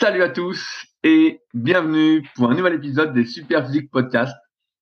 [0.00, 4.34] Salut à tous et bienvenue pour un nouvel épisode des Super Physique Podcast.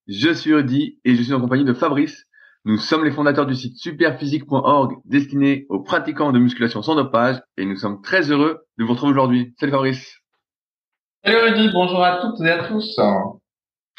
[0.06, 2.25] Je suis Rudy et je suis en compagnie de Fabrice.
[2.64, 7.65] Nous sommes les fondateurs du site superphysique.org destiné aux pratiquants de musculation sans dopage et
[7.65, 9.54] nous sommes très heureux de vous retrouver aujourd'hui.
[9.59, 10.18] Salut Fabrice.
[11.25, 13.00] Salut Rudy, bonjour à toutes et à tous.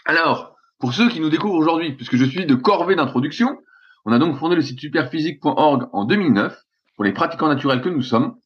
[0.05, 3.57] Alors, pour ceux qui nous découvrent aujourd'hui, puisque je suis de corvée d'introduction,
[4.05, 6.57] on a donc fondé le site superphysique.org en 2009
[6.95, 8.37] pour les pratiquants naturels que nous sommes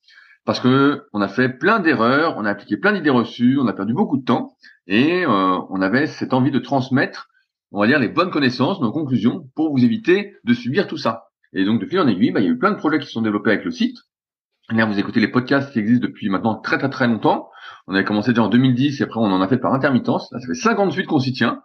[0.46, 3.74] parce que on a fait plein d'erreurs, on a appliqué plein d'idées reçues, on a
[3.74, 4.56] perdu beaucoup de temps
[4.88, 7.30] et euh, on avait cette envie de transmettre,
[7.72, 11.26] on va dire, les bonnes connaissances, nos conclusions, pour vous éviter de subir tout ça.
[11.54, 13.08] Et donc de fil en aiguille, bah, il y a eu plein de projets qui
[13.08, 13.98] sont développés avec le site.
[14.70, 17.50] Là, vous écoutez les podcasts qui existent depuis maintenant très très très longtemps.
[17.88, 20.32] On avait commencé déjà en 2010 et après on en a fait par intermittence.
[20.32, 21.62] Là, ça fait 58 qu'on s'y tient.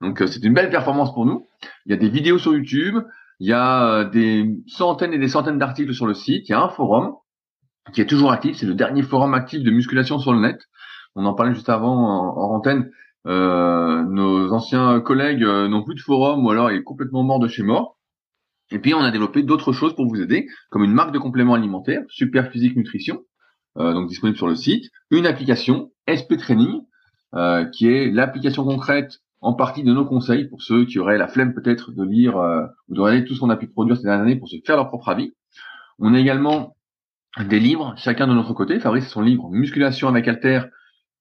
[0.00, 1.46] Donc euh, c'est une belle performance pour nous.
[1.86, 2.96] Il y a des vidéos sur YouTube,
[3.38, 6.54] il y a euh, des centaines et des centaines d'articles sur le site, il y
[6.54, 7.14] a un forum
[7.92, 8.56] qui est toujours actif.
[8.56, 10.60] C'est le dernier forum actif de musculation sur le net.
[11.14, 12.90] On en parlait juste avant en, antenne.
[13.26, 17.48] Euh, nos anciens collègues euh, n'ont plus de forum ou alors est complètement mort de
[17.48, 17.98] chez mort.
[18.70, 21.54] Et puis on a développé d'autres choses pour vous aider, comme une marque de compléments
[21.54, 23.22] alimentaires, Super Physique Nutrition,
[23.78, 26.82] euh, donc disponible sur le site, une application SP Training,
[27.34, 31.26] euh, qui est l'application concrète en partie de nos conseils pour ceux qui auraient la
[31.26, 32.36] flemme peut-être de lire
[32.88, 34.76] ou de regarder tout ce qu'on a pu produire ces dernières années pour se faire
[34.76, 35.32] leur propre avis.
[35.98, 36.76] On a également
[37.38, 38.80] des livres, chacun de notre côté.
[38.80, 40.62] Fabrice son livre Musculation avec Alter,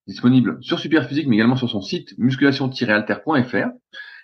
[0.08, 3.70] disponible sur Superphysique, mais également sur son site musculation-alter.fr.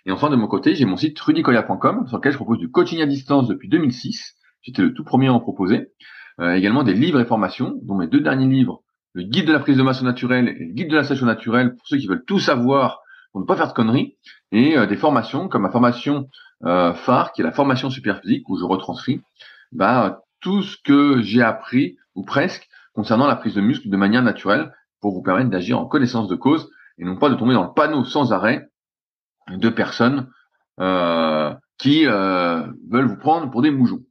[0.07, 3.01] Et enfin, de mon côté, j'ai mon site rudicoya.com, sur lequel je propose du coaching
[3.01, 4.35] à distance depuis 2006.
[4.61, 5.91] J'étais le tout premier à en proposer.
[6.39, 8.83] Euh, également des livres et formations, dont mes deux derniers livres,
[9.13, 11.75] le guide de la prise de masse naturelle et le guide de la sèche naturelle,
[11.75, 12.99] pour ceux qui veulent tout savoir
[13.31, 14.17] pour ne pas faire de conneries,
[14.51, 16.29] et euh, des formations comme ma formation
[16.65, 19.21] euh, phare, qui est la formation Superphysique, où je retranscris
[19.71, 24.21] bah, tout ce que j'ai appris, ou presque, concernant la prise de muscle de manière
[24.21, 27.63] naturelle, pour vous permettre d'agir en connaissance de cause, et non pas de tomber dans
[27.63, 28.69] le panneau sans arrêt
[29.49, 30.29] de personnes
[30.79, 32.61] euh, qui euh,
[32.91, 34.01] veulent vous prendre pour des moujons.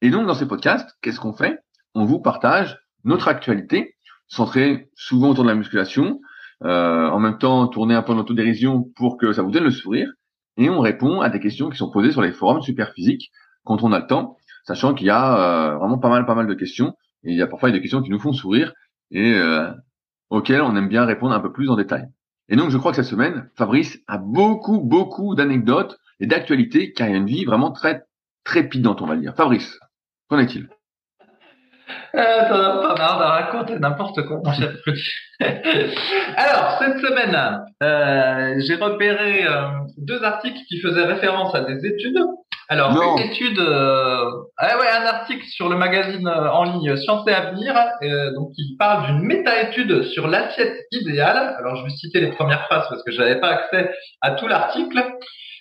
[0.00, 1.58] Et donc dans ces podcasts, qu'est-ce qu'on fait?
[1.94, 3.94] On vous partage notre actualité,
[4.28, 6.20] centrée souvent autour de la musculation,
[6.64, 9.70] euh, en même temps tourner un peu en autodérision pour que ça vous donne le
[9.70, 10.10] sourire,
[10.56, 13.30] et on répond à des questions qui sont posées sur les forums super physiques
[13.64, 16.46] quand on a le temps, sachant qu'il y a euh, vraiment pas mal, pas mal
[16.46, 16.94] de questions.
[17.24, 18.72] Et il y a parfois des questions qui nous font sourire
[19.10, 19.70] et euh,
[20.30, 22.06] auxquelles on aime bien répondre un peu plus en détail.
[22.48, 27.08] Et donc, je crois que cette semaine, Fabrice a beaucoup, beaucoup d'anecdotes et d'actualités, car
[27.08, 28.02] il a une vie vraiment très
[28.44, 29.34] trépidante, on va dire.
[29.36, 29.78] Fabrice,
[30.28, 30.68] qu'en est-il?
[32.14, 34.72] Euh, T'en as pas marre de raconter n'importe quoi, mon cher
[35.40, 39.46] Alors, cette semaine, euh, j'ai repéré
[39.98, 42.18] deux articles qui faisaient référence à des études
[42.72, 47.28] alors, une étude, euh, ah ouais, un article sur le magazine euh, en ligne Science
[47.28, 51.54] et Avenir, euh, donc il parle d'une méta-étude sur l'assiette idéale.
[51.58, 53.90] Alors, je vais citer les premières phrases parce que je n'avais pas accès
[54.22, 55.04] à tout l'article.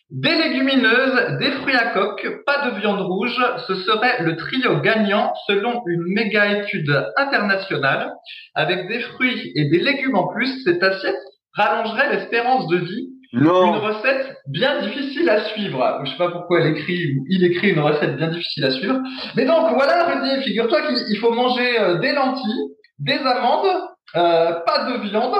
[0.10, 5.34] Des légumineuses, des fruits à coque, pas de viande rouge, ce serait le trio gagnant
[5.48, 8.14] selon une méga étude internationale.
[8.56, 11.20] Avec des fruits et des légumes en plus, cette assiette
[11.58, 16.02] rallongerait l'espérance de vie une recette bien difficile à suivre.
[16.04, 19.00] Je sais pas pourquoi elle écrit ou il écrit une recette bien difficile à suivre.
[19.36, 23.68] Mais donc voilà, Rudy, figure-toi qu'il faut manger euh, des lentilles, des amandes,
[24.16, 25.36] euh, pas de viande,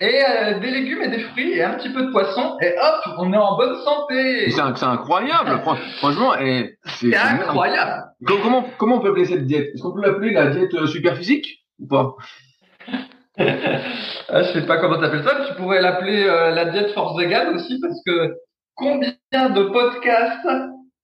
[0.00, 3.14] et euh, des légumes et des fruits et un petit peu de poisson et hop,
[3.18, 4.50] on est en bonne santé.
[4.50, 5.60] C'est incroyable,
[5.98, 8.04] franchement, et c'est incroyable.
[8.26, 9.70] Comment comment on peut appeler cette diète?
[9.74, 12.14] Est-ce qu'on peut l'appeler la diète super physique ou pas?
[13.38, 17.54] Ah, je sais pas comment t'appelles ça, tu pourrais l'appeler euh, la diète force égale
[17.54, 18.34] aussi, parce que
[18.74, 20.48] combien de podcasts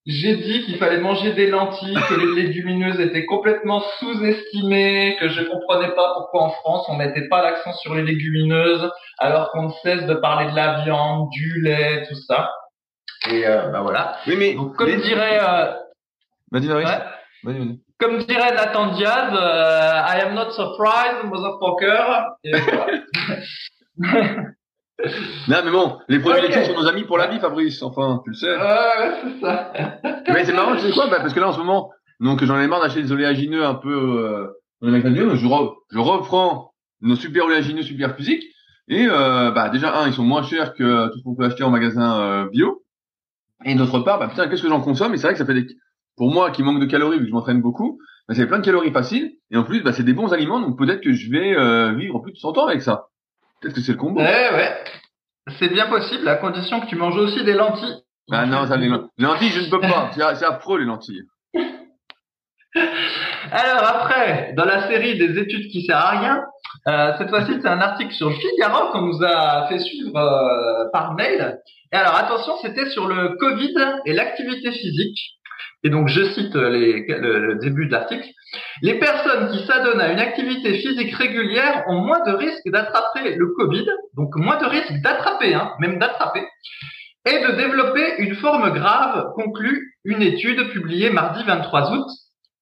[0.06, 5.42] j'ai dit qu'il fallait manger des lentilles, que les légumineuses étaient complètement sous-estimées, que je
[5.42, 10.06] comprenais pas pourquoi en France on mettait pas l'accent sur les légumineuses, alors qu'on cesse
[10.06, 12.50] de parler de la viande, du lait, tout ça.
[13.30, 14.16] Et euh, bah voilà.
[14.26, 15.38] Oui, mais Donc, comme dirait.
[15.42, 15.74] Euh...
[16.50, 17.80] Vas-y, vas-y.
[18.00, 22.36] Comme dirait Nathan Diaz, euh, I am not surprised, motherfucker.
[25.48, 26.64] non, mais bon, les premiers okay.
[26.64, 27.82] sont nos amis pour la vie, Fabrice.
[27.82, 28.56] Enfin, tu le sais.
[28.56, 29.72] Ouais, c'est ça.
[30.32, 31.90] mais c'est marrant, tu sais quoi bah, Parce que là, en ce moment,
[32.20, 34.46] donc j'en ai marre d'acheter des oléagineux un peu euh,
[34.82, 36.72] je, re, je reprends
[37.02, 38.44] nos super oléagineux super physiques.
[38.88, 41.62] Et euh, bah déjà, un, ils sont moins chers que tout ce qu'on peut acheter
[41.62, 42.82] en magasin euh, bio.
[43.64, 45.54] Et d'autre part, bah putain, qu'est-ce que j'en consomme Et c'est vrai que ça fait
[45.54, 45.66] des
[46.20, 48.64] pour moi qui manque de calories vu que je m'entraîne beaucoup, bah, c'est plein de
[48.64, 51.56] calories faciles et en plus bah, c'est des bons aliments donc peut-être que je vais
[51.56, 53.06] euh, vivre plus de 100 ans avec ça.
[53.62, 54.20] Peut-être que c'est le combo.
[54.20, 54.84] Ouais ouais.
[55.58, 58.02] C'est bien possible à condition que tu manges aussi des lentilles.
[58.30, 61.22] Ah non, ça, les, lentilles je ne peux pas, c'est affreux les lentilles.
[63.50, 66.44] Alors après, dans la série des études qui servent à rien,
[66.88, 70.84] Euh, cette fois-ci, c'est un article sur le Figaro qu'on nous a fait suivre euh,
[70.92, 71.58] par mail.
[71.92, 73.74] Et alors, attention, c'était sur le Covid
[74.06, 75.39] et l'activité physique.
[75.82, 78.28] Et donc, je cite les, le, début de l'article.
[78.82, 83.46] Les personnes qui s'adonnent à une activité physique régulière ont moins de risques d'attraper le
[83.56, 83.86] Covid,
[84.16, 86.46] donc moins de risques d'attraper, hein, même d'attraper,
[87.26, 92.08] et de développer une forme grave, conclut une étude publiée mardi 23 août,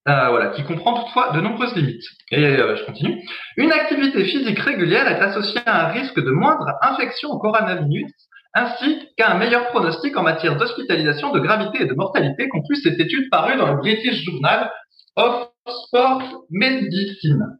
[0.08, 2.04] euh, voilà, qui comprend toutefois de nombreuses limites.
[2.30, 3.22] Et euh, je continue.
[3.56, 8.10] Une activité physique régulière est associée à un risque de moindre infection au coronavirus,
[8.58, 12.98] ainsi qu'à un meilleur pronostic en matière d'hospitalisation, de gravité et de mortalité, conclut cette
[12.98, 14.70] étude parue dans le British Journal
[15.16, 17.58] of Sport Medicine.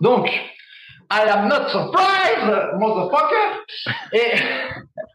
[0.00, 0.28] Donc,
[1.10, 3.64] I am not surprised, motherfucker.
[4.12, 4.32] Et,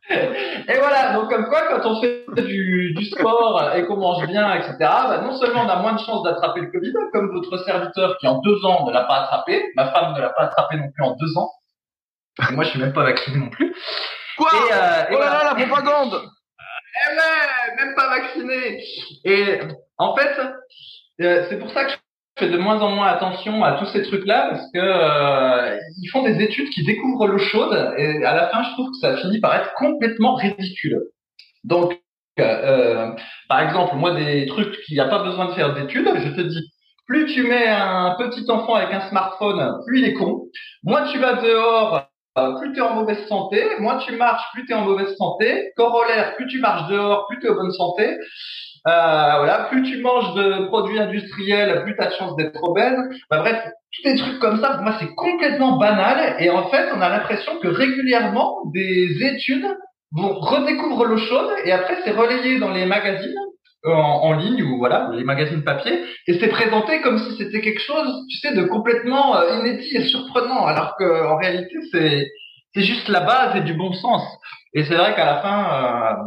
[0.74, 4.78] et voilà, donc comme quoi, quand on fait du, sport et qu'on mange bien, etc.,
[4.80, 8.28] bah, non seulement on a moins de chances d'attraper le Covid, comme votre serviteur qui
[8.28, 11.04] en deux ans ne l'a pas attrapé, ma femme ne l'a pas attrapé non plus
[11.04, 11.52] en deux ans,
[12.52, 13.74] moi je suis même pas vacciné non plus.
[14.40, 16.22] Quoi et, euh, Oh là là, la propagande
[16.96, 18.82] Eh ouais, même pas vacciné
[19.26, 19.60] Et
[19.98, 20.40] en fait,
[21.22, 21.96] euh, c'est pour ça que je
[22.40, 26.24] fais de moins en moins attention à tous ces trucs-là parce que euh, ils font
[26.24, 29.42] des études qui découvrent l'eau chaude et à la fin, je trouve que ça finit
[29.42, 31.02] par être complètement ridicule.
[31.66, 32.00] Donc,
[32.40, 33.12] euh,
[33.50, 36.42] par exemple, moi, des trucs qu'il n'y a pas besoin de faire d'études, je te
[36.42, 36.72] dis,
[37.08, 40.44] plus tu mets un petit enfant avec un smartphone, plus il est con.
[40.84, 43.64] Moins tu vas dehors, plus tu es en mauvaise santé.
[43.80, 45.72] Moins tu marches, plus tu en mauvaise santé.
[45.76, 48.18] Corollaire, plus tu marches dehors, plus tu en bonne santé.
[48.88, 52.98] Euh, voilà, plus tu manges de produits industriels, plus tu as de chances d'être obèse.
[53.30, 53.62] Bah, bref,
[53.92, 56.38] tous des trucs comme ça, pour moi, c'est complètement banal.
[56.40, 59.68] Et en fait, on a l'impression que régulièrement, des études
[60.12, 63.49] vont redécouvrir l'eau chaude et après, c'est relayé dans les magazines euh,
[63.86, 67.82] en, en, ligne ou voilà, les magazines papier, et c'est présenté comme si c'était quelque
[67.82, 72.28] chose, tu sais, de complètement euh, inédit et surprenant, alors que en réalité, c'est
[72.74, 74.22] c'est juste la base et du bon sens.
[74.74, 76.18] Et c'est vrai qu'à la fin,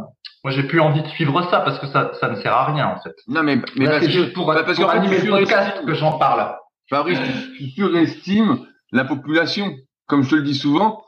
[0.43, 2.87] moi, j'ai plus envie de suivre ça parce que ça, ça ne sert à rien
[2.87, 3.15] en fait.
[3.27, 6.55] Non, mais mais parce que pour, bah, parce pour animer le podcast que j'en parle.
[6.89, 7.19] Fabrice,
[7.57, 8.59] tu, surestimes
[8.91, 9.73] la population.
[10.05, 11.01] Comme je te le dis souvent,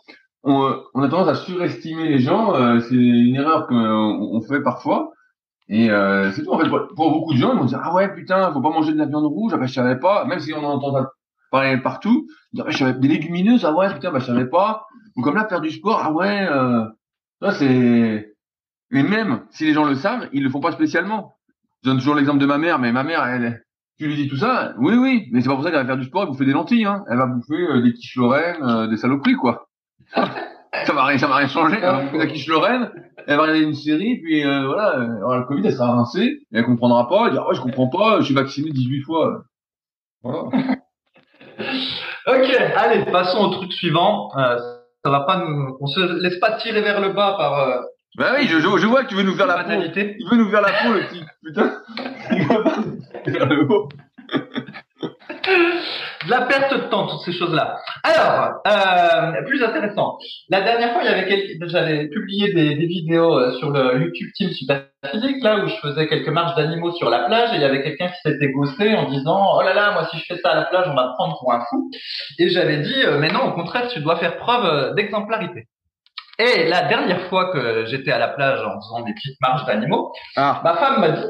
[0.43, 2.55] on, on a tendance à surestimer les gens.
[2.55, 5.11] Euh, c'est une erreur qu'on on fait parfois.
[5.67, 6.51] Et euh, c'est tout.
[6.51, 8.93] En fait, pour, beaucoup de gens, ils vont dire ah ouais putain, faut pas manger
[8.93, 9.51] de la viande rouge.
[9.55, 10.25] Ah ben je savais pas.
[10.25, 11.07] Même si on en entend
[11.51, 12.27] parler partout,
[12.59, 13.65] ah, je savais des légumineuses.
[13.65, 14.85] Ah ouais putain, bah je savais pas.
[15.15, 16.01] Ou comme là faire du sport.
[16.03, 16.85] Ah ouais, euh,
[17.41, 18.35] ça c'est
[18.91, 21.37] mais même si les gens le savent, ils le font pas spécialement.
[21.83, 23.65] Je donne toujours l'exemple de ma mère, mais ma mère, elle,
[23.97, 25.97] tu lui dis tout ça, oui, oui, mais c'est pas pour ça qu'elle va faire
[25.97, 27.03] du sport, elle bouffer des lentilles, hein.
[27.09, 29.67] Elle va bouffer euh, des quiches lorraines, euh, des saloperies, quoi.
[30.85, 31.79] ça va rien, ça va rien changer.
[31.79, 32.91] La quiche lorraine,
[33.27, 36.65] elle va regarder une série, puis euh, voilà, alors, le Covid, elle sera rincée, elle
[36.65, 39.43] comprendra pas, elle dira, ouais, je comprends pas, je suis vacciné 18 fois.
[40.23, 40.43] Voilà.
[42.27, 44.29] ok, allez, passons au truc suivant.
[44.31, 47.85] ça va pas nous, on se laisse pas tirer vers le bas par
[48.17, 49.71] bah oui, je, je, vois que tu veux nous faire la peau.
[49.71, 51.21] Il veut nous faire la peau, le petit.
[51.43, 51.81] Putain.
[52.31, 52.81] Il va pas
[53.25, 53.89] faire le haut.
[55.47, 57.77] De la perte de temps, toutes ces choses-là.
[58.03, 60.17] Alors, euh, plus intéressant.
[60.49, 61.25] La dernière fois, il y avait
[61.67, 65.75] j'avais publié des, des, vidéos euh, sur le YouTube Team Super Physique, là où je
[65.75, 68.95] faisais quelques marches d'animaux sur la plage, et il y avait quelqu'un qui s'était gossé
[68.95, 71.07] en disant, oh là là, moi si je fais ça à la plage, on va
[71.07, 71.89] me prendre pour un fou.
[72.39, 75.67] Et j'avais dit, euh, mais non, au contraire, tu dois faire preuve euh, d'exemplarité.
[76.37, 80.11] Et la dernière fois que j'étais à la plage en faisant des petites marches d'animaux,
[80.35, 80.61] ah.
[80.65, 81.25] ma femme m'a dit,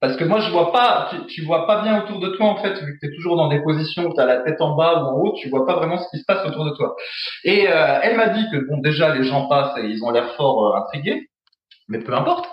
[0.00, 2.72] parce que moi je vois pas, tu, vois pas bien autour de toi en fait,
[2.82, 5.02] vu que tu es toujours dans des positions où tu as la tête en bas
[5.02, 6.96] ou en haut, tu vois pas vraiment ce qui se passe autour de toi.
[7.44, 10.34] Et euh, elle m'a dit que bon déjà les gens passent et ils ont l'air
[10.36, 11.28] fort euh, intrigués,
[11.88, 12.48] mais peu importe.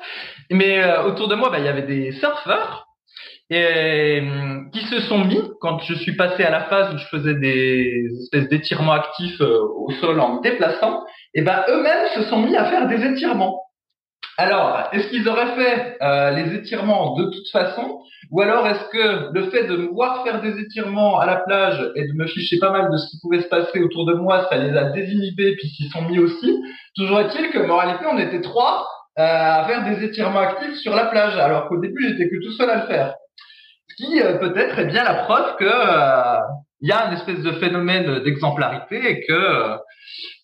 [0.52, 2.88] Mais euh, autour de moi, bah, il y avait des surfeurs
[3.50, 4.22] et,
[4.74, 8.10] qui se sont mis quand je suis passé à la phase où je faisais des
[8.24, 12.66] espèces d'étirements actifs au sol en me déplaçant et ben eux-mêmes se sont mis à
[12.66, 13.67] faire des étirements.
[14.40, 18.02] Alors, est-ce qu'ils auraient fait euh, les étirements de toute façon?
[18.30, 21.92] Ou alors est-ce que le fait de me voir faire des étirements à la plage
[21.96, 24.48] et de me ficher pas mal de ce qui pouvait se passer autour de moi,
[24.50, 26.56] ça les a désinhibés puis s'y sont mis aussi?
[26.96, 31.06] Toujours est-il que, moralité, on était trois euh, à faire des étirements actifs sur la
[31.06, 33.16] plage, alors qu'au début, j'étais que tout seul à le faire.
[33.90, 35.72] Ce qui, euh, peut-être, est bien la preuve que
[36.82, 39.78] il y a une espèce de phénomène d'exemplarité et que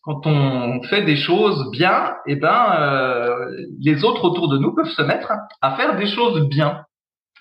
[0.04, 4.90] quand on fait des choses bien, eh ben euh, les autres autour de nous peuvent
[4.90, 5.32] se mettre
[5.62, 6.84] à faire des choses bien.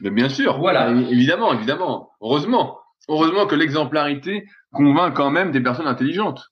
[0.00, 2.10] Mais bien sûr, voilà, évidemment, évidemment.
[2.20, 2.78] Heureusement,
[3.08, 6.44] heureusement que l'exemplarité convainc quand même des personnes intelligentes.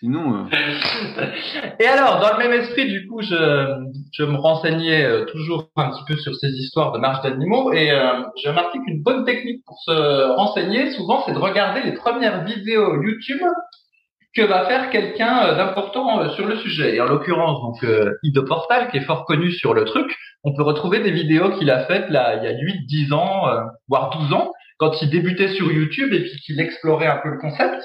[0.00, 0.46] Sinon.
[0.52, 1.24] Euh...
[1.80, 5.90] Et alors, dans le même esprit, du coup, je, je me renseignais euh, toujours un
[5.90, 9.64] petit peu sur ces histoires de marche d'animaux et euh, j'ai remarqué qu'une bonne technique
[9.66, 13.40] pour se renseigner, souvent, c'est de regarder les premières vidéos YouTube
[14.38, 16.94] que va faire quelqu'un euh, d'important euh, sur le sujet.
[16.94, 20.54] Et en l'occurrence, donc euh, Ido Portal, qui est fort connu sur le truc, on
[20.54, 23.46] peut retrouver des vidéos qu'il a faites là il y a 8, 10 ans,
[23.88, 27.38] voire 12 ans, quand il débutait sur YouTube et puis qu'il explorait un peu le
[27.38, 27.82] concept.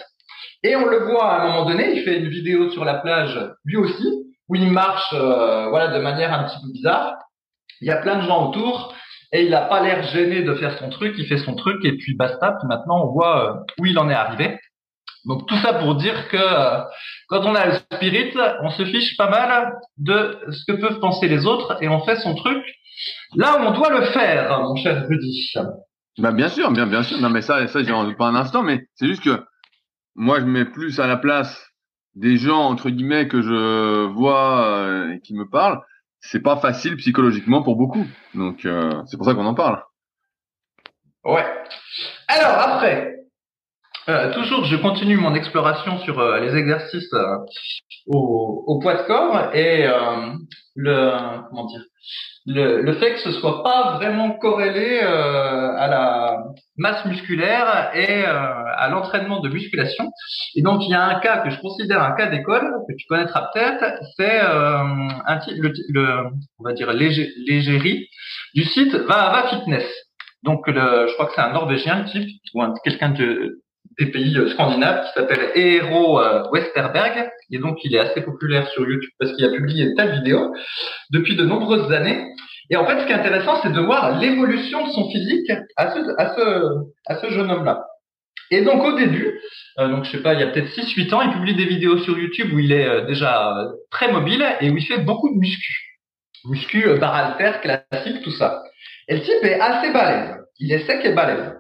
[0.62, 3.40] Et on le voit à un moment donné, il fait une vidéo sur la plage,
[3.66, 4.08] lui aussi,
[4.50, 7.16] où il marche voilà de manière un petit peu bizarre.
[7.82, 8.94] Il y a plein de gens autour
[9.32, 11.98] et il n'a pas l'air gêné de faire son truc, il fait son truc et
[11.98, 12.56] puis basta.
[12.66, 14.60] Maintenant on voit où il en est arrivé.
[15.26, 16.84] Donc tout ça pour dire que euh,
[17.28, 21.28] quand on a le spirit, on se fiche pas mal de ce que peuvent penser
[21.28, 22.64] les autres et on fait son truc
[23.36, 25.54] là où on doit le faire, mon cher Rudy.
[26.18, 27.20] Bah bien sûr, bien bien sûr.
[27.20, 29.44] Non mais ça, ça j'en doute pas un instant, mais c'est juste que
[30.16, 31.70] moi je mets plus à la place
[32.16, 35.82] des gens entre guillemets que je vois euh, et qui me parlent.
[36.20, 39.82] C'est pas facile psychologiquement pour beaucoup, donc euh, c'est pour ça qu'on en parle.
[41.26, 41.46] Ouais.
[42.28, 43.23] Alors après,
[44.10, 47.38] euh, toujours, je continue mon exploration sur euh, les exercices euh,
[48.08, 49.88] au, au, poids de corps et
[50.76, 51.84] le comment dire
[52.46, 56.44] le, le, fait que ce soit pas vraiment corrélé à la
[56.76, 60.12] masse musculaire et à l'entraînement de musculation.
[60.56, 63.06] Et donc il y a un cas que je considère un cas d'école que tu
[63.08, 63.86] connaîtras peut-être,
[64.18, 66.24] c'est un le, le,
[66.60, 68.10] on va dire l'égérie
[68.54, 69.86] du site Va Va Fitness.
[70.44, 73.64] Donc le, je crois que c'est un Norvégien type ou quelqu'un de
[74.00, 78.68] des pays euh, scandinaves qui s'appelle Eero euh, Westerberg et donc il est assez populaire
[78.70, 80.54] sur YouTube parce qu'il a publié telle vidéo
[81.12, 82.26] depuis de nombreuses années.
[82.70, 85.94] Et en fait, ce qui est intéressant, c'est de voir l'évolution de son physique à
[85.94, 86.68] ce, à ce,
[87.08, 87.86] à ce jeune homme-là.
[88.52, 89.40] Et donc au début,
[89.80, 91.98] euh, donc je sais pas, il y a peut-être 6-8 ans, il publie des vidéos
[92.00, 93.54] sur YouTube où il est déjà
[93.92, 95.94] très mobile et où il fait beaucoup de muscu.
[96.46, 98.64] Muscu, euh, alter, classique, tout ça.
[99.08, 100.36] Et le type est assez balèze.
[100.60, 101.54] Il est sec et balèze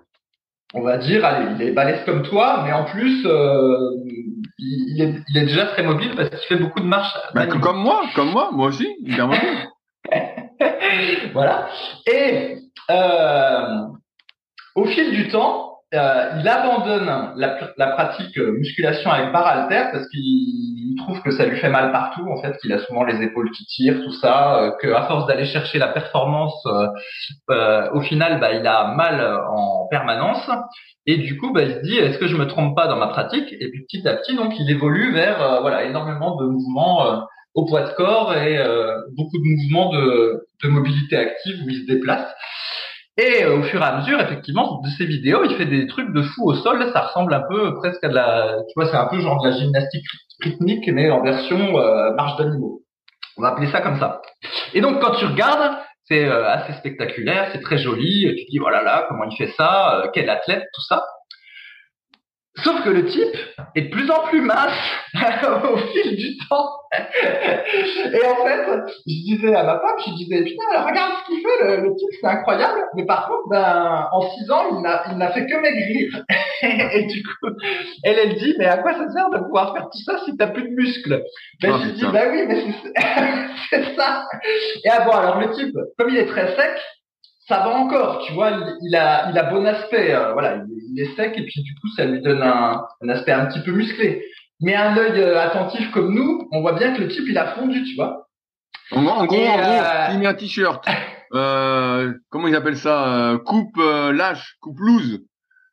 [0.73, 3.91] on va dire, allez, il est balèze comme toi, mais en plus, euh,
[4.57, 7.13] il, est, il, est, déjà très mobile parce qu'il fait beaucoup de marches.
[7.35, 9.67] Bah, comme moi, comme moi, moi aussi, bien mobile.
[11.33, 11.69] voilà.
[12.11, 12.57] Et
[12.89, 13.81] euh,
[14.75, 17.05] au fil du temps, euh, il abandonne
[17.37, 21.91] la, la, pratique musculation avec barre halter parce qu'il trouve que ça lui fait mal
[21.91, 25.03] partout, en fait, qu'il a souvent les épaules qui tirent, tout ça, euh, que à
[25.03, 26.87] force d'aller chercher la performance, euh,
[27.51, 30.49] euh, au final, bah, il a mal en permanence.
[31.05, 33.07] Et du coup, bah, il se dit, est-ce que je me trompe pas dans ma
[33.07, 33.51] pratique?
[33.59, 37.81] Et puis petit à petit, donc, il évolue vers voilà énormément de mouvements au poids
[37.81, 38.57] de corps et
[39.17, 42.33] beaucoup de mouvements de, de mobilité active où il se déplace.
[43.17, 46.11] Et euh, au fur et à mesure, effectivement, de ces vidéos, il fait des trucs
[46.13, 46.89] de fou au sol.
[46.93, 49.49] Ça ressemble un peu presque à de la, tu vois, c'est un peu genre de
[49.49, 50.05] la gymnastique
[50.41, 52.81] rythmique, mais en version euh, marche d'animaux.
[53.37, 54.21] On va appeler ça comme ça.
[54.73, 58.33] Et donc, quand tu regardes, c'est euh, assez spectaculaire, c'est très joli.
[58.35, 61.03] Tu te dis, voilà, oh là, comment il fait ça Quel athlète, tout ça.
[62.57, 63.35] Sauf que le type
[63.73, 64.77] est de plus en plus mince
[65.71, 66.69] au fil du temps.
[66.93, 71.77] et en fait, je disais à ma femme, je disais, putain, regarde ce qu'il fait,
[71.81, 72.79] le, type, c'est incroyable.
[72.95, 76.23] Mais par contre, ben, en six ans, il n'a, il n'a fait que maigrir.
[76.93, 77.47] et du coup,
[78.03, 80.47] elle, elle dit, mais à quoi ça sert de pouvoir faire tout ça si t'as
[80.47, 81.23] plus de muscles?
[81.59, 82.93] Ben, oh, je dis, ben oui, mais c'est,
[83.71, 84.27] c'est ça.
[84.85, 86.79] Et ah bon, alors le type, comme il est très sec,
[87.53, 91.15] ça va encore, tu vois, il, a, il a bon aspect, euh, voilà, il, est
[91.15, 94.23] sec et puis du coup ça lui donne un, un aspect un petit peu musclé.
[94.61, 97.53] Mais un œil euh, attentif comme nous, on voit bien que le type il a
[97.53, 98.27] fondu, tu vois.
[98.91, 100.85] En, gros, en gros, euh, il met un t-shirt.
[101.33, 105.21] Euh, comment ils appellent ça Coupe lâche, coupe loose.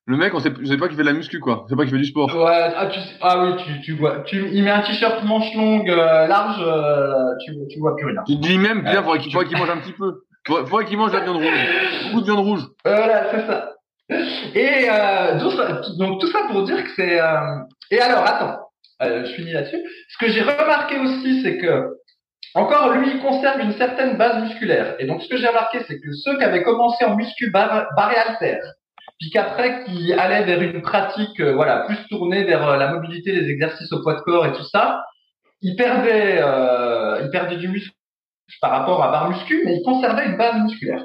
[0.07, 1.67] Le mec, on sait, je sais pas qu'il fait de la muscu, quoi.
[1.69, 2.35] Sais pas qu'il fait du sport.
[2.35, 5.87] Ouais, ah, tu, ah oui, tu, tu vois, tu, il met un t-shirt manche longue,
[5.87, 6.65] large,
[7.45, 8.23] tu, tu vois plus rien.
[8.27, 10.23] Tu dis même, bien, faudrait qu'il qu'il mange un petit peu.
[10.51, 11.69] Faudrait qu'il mange la viande rouge.
[12.07, 12.63] Beaucoup de viande rouge.
[12.85, 13.73] Voilà, c'est ça.
[14.55, 15.39] Et euh,
[15.99, 17.21] donc tout ça pour dire que c'est.
[17.21, 17.41] Euh...
[17.91, 18.59] Et alors, attends,
[19.03, 19.81] euh, je finis là-dessus.
[20.09, 22.01] Ce que j'ai remarqué aussi, c'est que
[22.55, 24.97] encore lui, il conserve une certaine base musculaire.
[24.99, 27.87] Et donc ce que j'ai remarqué, c'est que ceux qui avaient commencé en muscu bar,
[27.97, 28.59] barré alter,
[29.21, 33.33] puis qu'après qui allaient vers une pratique, euh, voilà, plus tournée vers euh, la mobilité,
[33.33, 35.05] les exercices au poids de corps et tout ça,
[35.63, 37.93] ils perdaient, euh, ils perdaient du muscle
[38.61, 41.05] par rapport à barre muscu, mais il conservait une base musculaire.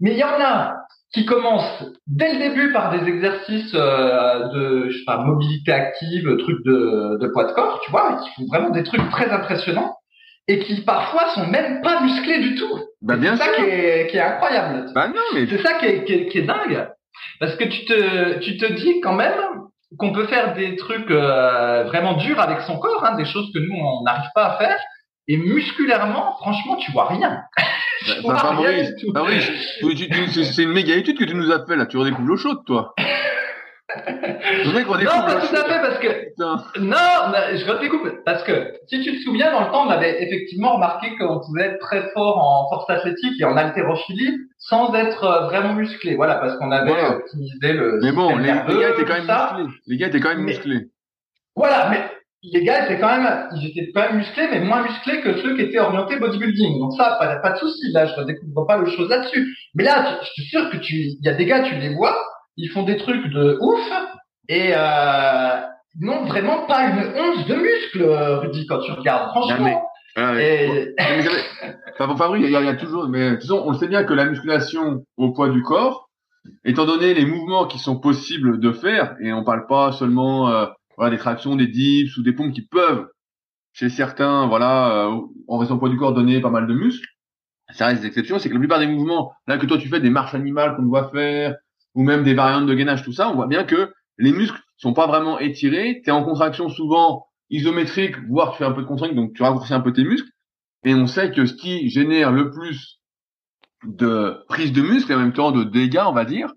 [0.00, 0.76] Mais il y en a
[1.12, 6.36] qui commencent dès le début par des exercices euh, de je sais pas, mobilité active,
[6.38, 9.96] trucs de, de poids de corps, tu vois, qui font vraiment des trucs très impressionnants
[10.48, 12.78] et qui parfois sont même pas musclés du tout.
[13.00, 14.90] Bah bien c'est ça qui est, qui est incroyable.
[14.94, 16.88] Bah non, mais c'est ça qui est, qui est, qui est dingue,
[17.40, 19.34] parce que tu te tu te dis quand même
[19.98, 23.58] qu'on peut faire des trucs euh, vraiment durs avec son corps, hein, des choses que
[23.58, 24.78] nous on n'arrive pas à faire
[25.28, 27.42] et musculairement, franchement, tu vois rien.
[28.04, 28.92] tu bah, Fabrice,
[30.54, 31.86] c'est une méga étude que tu nous as fait là.
[31.86, 32.94] Tu redécouvres l'eau chaude, toi.
[34.74, 36.62] Mec, Non, pas tout à fait, parce que Putain.
[36.78, 38.06] Non, je redécoupe.
[38.24, 41.64] Parce que, si tu te souviens, dans le temps, on avait effectivement remarqué qu'on pouvait
[41.64, 46.16] être très fort en force athlétique et en haltérophilie sans être euh, vraiment musclé.
[46.16, 47.16] Voilà, parce qu'on avait Voilà.
[47.16, 49.26] optimisé le Mais bon, les, les nerveux, gars étaient quand même
[49.66, 49.80] musclés.
[49.86, 50.88] Les gars étaient quand même Mais- musclés.
[51.56, 52.04] Voilà, mais
[52.42, 55.56] les gars étaient quand même, ils étaient quand même musclés, mais moins musclés que ceux
[55.56, 56.78] qui étaient orientés bodybuilding.
[56.78, 57.90] Donc ça, pas, pas de souci.
[57.92, 59.54] Là, je redécouvre pas le chose là-dessus.
[59.74, 62.16] Mais là, je suis sûr que tu, il y a des gars, tu les vois,
[62.56, 63.92] ils font des trucs de ouf
[64.48, 65.60] et euh,
[66.00, 69.30] ils n'ont vraiment pas une once de muscle, Rudy, quand tu regardes.
[69.30, 69.82] Franchement.
[70.16, 70.64] Ah ouais.
[70.74, 70.94] Et-
[72.00, 73.78] enfin, pour il y, a, il y a toujours, mais de toute façon, on le
[73.78, 76.08] sait bien que la musculation au poids du corps,
[76.64, 80.66] étant donné les mouvements qui sont possibles de faire, et on parle pas seulement euh,
[80.98, 83.08] voilà, des tractions, des dips ou des pompes qui peuvent,
[83.72, 87.06] chez certains, voilà, euh, en raison poids du corps, donner pas mal de muscles,
[87.70, 90.00] ça reste des exceptions, c'est que la plupart des mouvements, là que toi tu fais
[90.00, 91.54] des marches animales qu'on doit faire,
[91.94, 94.92] ou même des variantes de gainage, tout ça, on voit bien que les muscles sont
[94.92, 98.86] pas vraiment étirés, tu es en contraction souvent isométrique, voire tu fais un peu de
[98.86, 100.28] contraction, donc tu raccourcis un peu tes muscles,
[100.84, 103.00] et on sait que ce qui génère le plus
[103.84, 106.52] de prise de muscle et en même temps de dégâts, on va dire,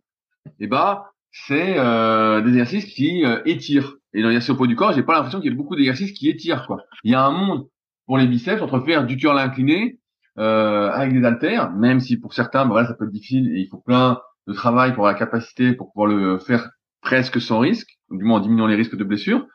[0.60, 3.96] eh ben, c'est euh, des exercices qui euh, étirent.
[4.13, 6.30] Et dans l'exercice au du corps, j'ai pas l'impression qu'il y ait beaucoup d'exercices qui
[6.30, 6.65] étirent.
[6.68, 6.77] Quoi.
[7.03, 7.68] Il y a un monde
[8.06, 10.00] pour les biceps entre faire du curl incliné
[10.38, 13.60] euh, avec des haltères, même si pour certains, ben voilà, ça peut être difficile et
[13.60, 16.70] il faut plein de travail pour avoir la capacité pour pouvoir le faire
[17.01, 19.46] presque sans risque, du moins en diminuant les risques de blessure,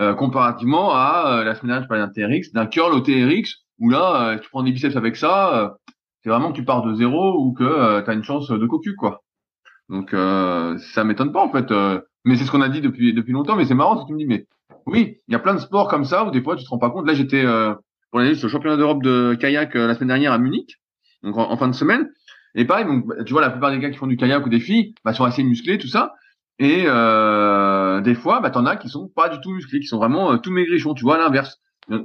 [0.00, 3.90] euh, comparativement à euh, la semaine dernière, je d'un TRX, d'un curl au TRX, où
[3.90, 5.76] là, euh, tu prends des biceps avec ça,
[6.22, 8.94] c'est vraiment que tu pars de zéro ou que tu as une chance de cocu,
[8.94, 9.22] quoi.
[9.88, 11.70] Donc euh, ça m'étonne pas en fait.
[11.70, 13.56] euh, mais c'est ce qu'on a dit depuis depuis longtemps.
[13.56, 14.26] Mais c'est marrant tu me dis.
[14.26, 14.46] Mais
[14.86, 16.78] oui, il y a plein de sports comme ça où des fois tu te rends
[16.78, 17.06] pas compte.
[17.06, 17.74] Là j'étais euh,
[18.10, 20.76] pour aller le championnat d'Europe de kayak euh, la semaine dernière à Munich,
[21.22, 22.10] donc en, fin de semaine.
[22.54, 24.48] Et pareil, donc bah, tu vois la plupart des gars qui font du kayak ou
[24.48, 26.14] des filles, bah, sont assez musclés tout ça.
[26.58, 29.98] Et euh, des fois, bah t'en as qui sont pas du tout musclés, qui sont
[29.98, 30.94] vraiment tout maigrichons.
[30.94, 31.58] Tu vois à l'inverse.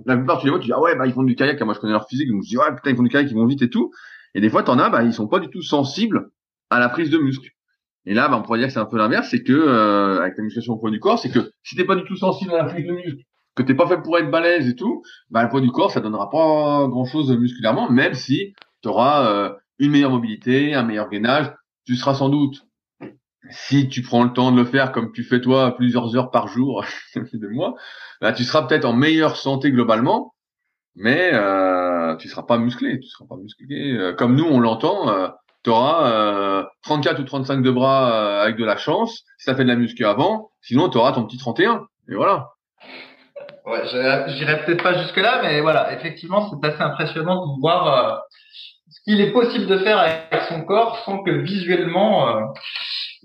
[0.06, 1.62] La plupart tu les vois, tu dis ah ouais bah ils font du kayak.
[1.62, 3.36] Moi je connais leur physique, donc je dis ouais putain ils font du kayak, ils
[3.36, 3.91] vont vite et tout.
[4.36, 6.30] Et des fois t'en as, bah ils sont pas du tout sensibles
[6.69, 7.50] à la prise de muscle.
[8.06, 10.38] Et là, bah, on pourrait dire que c'est un peu l'inverse, c'est que euh, avec
[10.38, 12.58] la musculation au poids du corps, c'est que si t'es pas du tout sensible à
[12.58, 13.24] la prise de muscle,
[13.56, 16.02] que t'es pas fait pour être balèze et tout, bah le poids du corps, ça
[16.02, 21.10] donnera pas grand chose musculairement, même si tu auras euh, une meilleure mobilité, un meilleur
[21.10, 21.54] gainage,
[21.86, 22.66] tu seras sans doute,
[23.50, 26.48] si tu prends le temps de le faire comme tu fais toi plusieurs heures par
[26.48, 26.84] jour
[27.16, 27.76] de moi,
[28.22, 30.34] bah, tu seras peut-être en meilleure santé globalement,
[30.96, 35.32] mais euh, tu seras pas musclé, tu seras pas musclé euh, comme nous on l'entend.
[35.63, 39.56] Tu auras euh, 34 ou 35 de bras euh, avec de la chance, si tu
[39.56, 41.86] fait de la muscu avant, sinon tu auras ton petit 31.
[42.10, 42.49] Et voilà.
[43.65, 48.17] Ouais, j'irai peut-être pas jusque là, mais voilà, effectivement, c'est assez impressionnant de voir euh,
[48.89, 52.41] ce qu'il est possible de faire avec son corps sans que visuellement euh,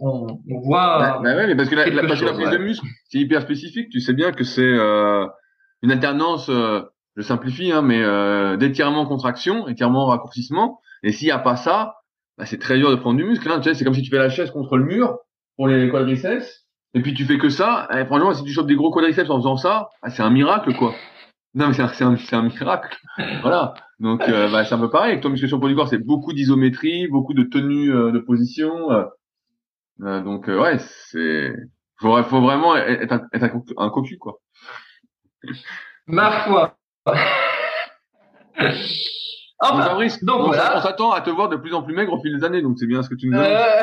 [0.01, 0.98] on, on voit.
[0.98, 2.59] Bah, bah ouais, mais parce que la, la, parce que la chose, prise ouais.
[2.59, 3.88] de muscle, c'est hyper spécifique.
[3.90, 5.27] Tu sais bien que c'est euh,
[5.83, 6.83] une alternance, euh,
[7.16, 10.81] je simplifie, hein, mais euh, d'étirement-contraction, étirement-raccourcissement.
[11.03, 11.96] Et s'il n'y a pas ça,
[12.38, 13.51] bah, c'est très dur de prendre du muscle.
[13.51, 13.61] Hein.
[13.61, 15.18] Tu sais, c'est comme si tu fais la chaise contre le mur
[15.57, 16.66] pour les quadriceps.
[16.94, 17.88] Et puis tu fais que ça.
[17.94, 20.74] Et franchement, si tu chopes des gros quadriceps en faisant ça, ah, c'est un miracle,
[20.74, 20.94] quoi.
[21.55, 22.96] Non, mais c'est un, un, miracle.
[23.42, 23.74] voilà.
[23.98, 25.11] Donc, euh, bah, c'est un peu pareil.
[25.12, 28.92] Avec ton musculation pour du corps, c'est beaucoup d'isométrie, beaucoup de tenue euh, de position.
[28.92, 29.05] euh.
[30.03, 31.53] Euh, donc, euh, ouais, c'est...
[31.96, 34.38] Faut, faut vraiment être un, être un cocu, quoi.
[36.07, 36.77] Ma foi.
[39.61, 40.77] Donc, enfin, Fabrice, donc on, voilà.
[40.77, 42.77] on s'attend à te voir de plus en plus maigre au fil des années, donc
[42.79, 43.44] c'est bien ce que tu nous dis.
[43.44, 43.83] euh,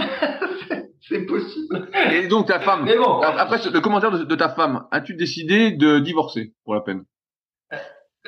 [1.08, 1.88] c'est- possible.
[2.12, 5.72] Et donc, ta femme, Mais bon, après le commentaire de, de ta femme, as-tu décidé
[5.72, 7.02] de divorcer, pour la peine?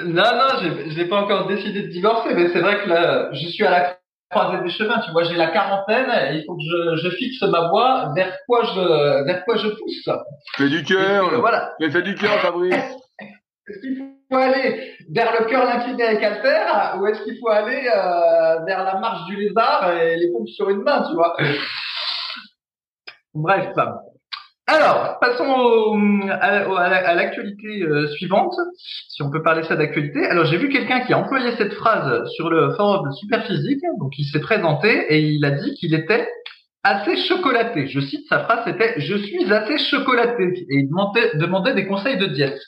[0.02, 3.64] Non, non, j'ai- pas encore décidé de divorcer, mais c'est vrai que là, je suis
[3.64, 3.96] à la
[4.30, 4.98] croisée des chemins.
[5.04, 8.34] Tu vois, j'ai la quarantaine et il faut que je, je fixe ma voie vers
[8.46, 10.08] quoi je, vers quoi je pousse.
[10.56, 11.74] Fais du cœur, puis, voilà.
[11.78, 12.74] fais, fais du cœur, Fabrice.
[13.68, 17.88] Est-ce qu'il faut aller vers le cœur incliné avec Alter ou est-ce qu'il faut aller
[17.94, 21.36] euh, vers la marche du lézard et les pompes sur une main, tu vois?
[23.34, 23.68] Bref.
[24.66, 25.96] Alors, passons au-
[26.30, 28.54] à, l'actualité euh, suivante,
[29.08, 30.24] si on peut parler ça d'actualité.
[30.26, 34.24] Alors, j'ai vu quelqu'un qui a employé cette phrase sur le forum Superphysique, donc il
[34.24, 36.28] s'est présenté et il a dit qu'il était
[36.82, 37.86] assez chocolaté.
[37.86, 42.26] Je cite sa phrase, c'était «Je suis assez chocolaté» et il demandait des conseils de
[42.26, 42.60] diète.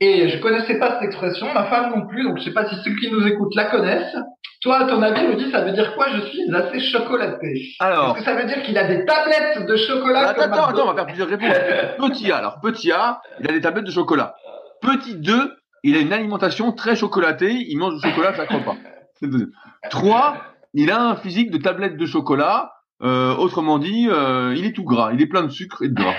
[0.00, 2.74] Et je connaissais pas cette expression, ma femme non plus, donc je sais pas si
[2.84, 4.16] ceux qui nous écoutent la connaissent.
[4.62, 7.62] Toi, à ton avis, Rudy, ça veut dire quoi Je suis assez chocolaté.
[7.80, 10.66] Alors, Est-ce que ça veut dire qu'il a des tablettes de chocolat attends, comme attends,
[10.66, 11.56] attends, on va faire plusieurs réponses.
[11.98, 14.34] Petit A, alors, petit A, il a des tablettes de chocolat.
[14.82, 18.76] Petit 2, il a une alimentation très chocolatée, il mange du chocolat chaque repas.
[19.22, 19.50] Deuxième.
[19.90, 20.36] 3,
[20.74, 24.84] il a un physique de tablette de chocolat, Euh, autrement dit, euh, il est tout
[24.84, 26.12] gras, il est plein de sucre et de gras.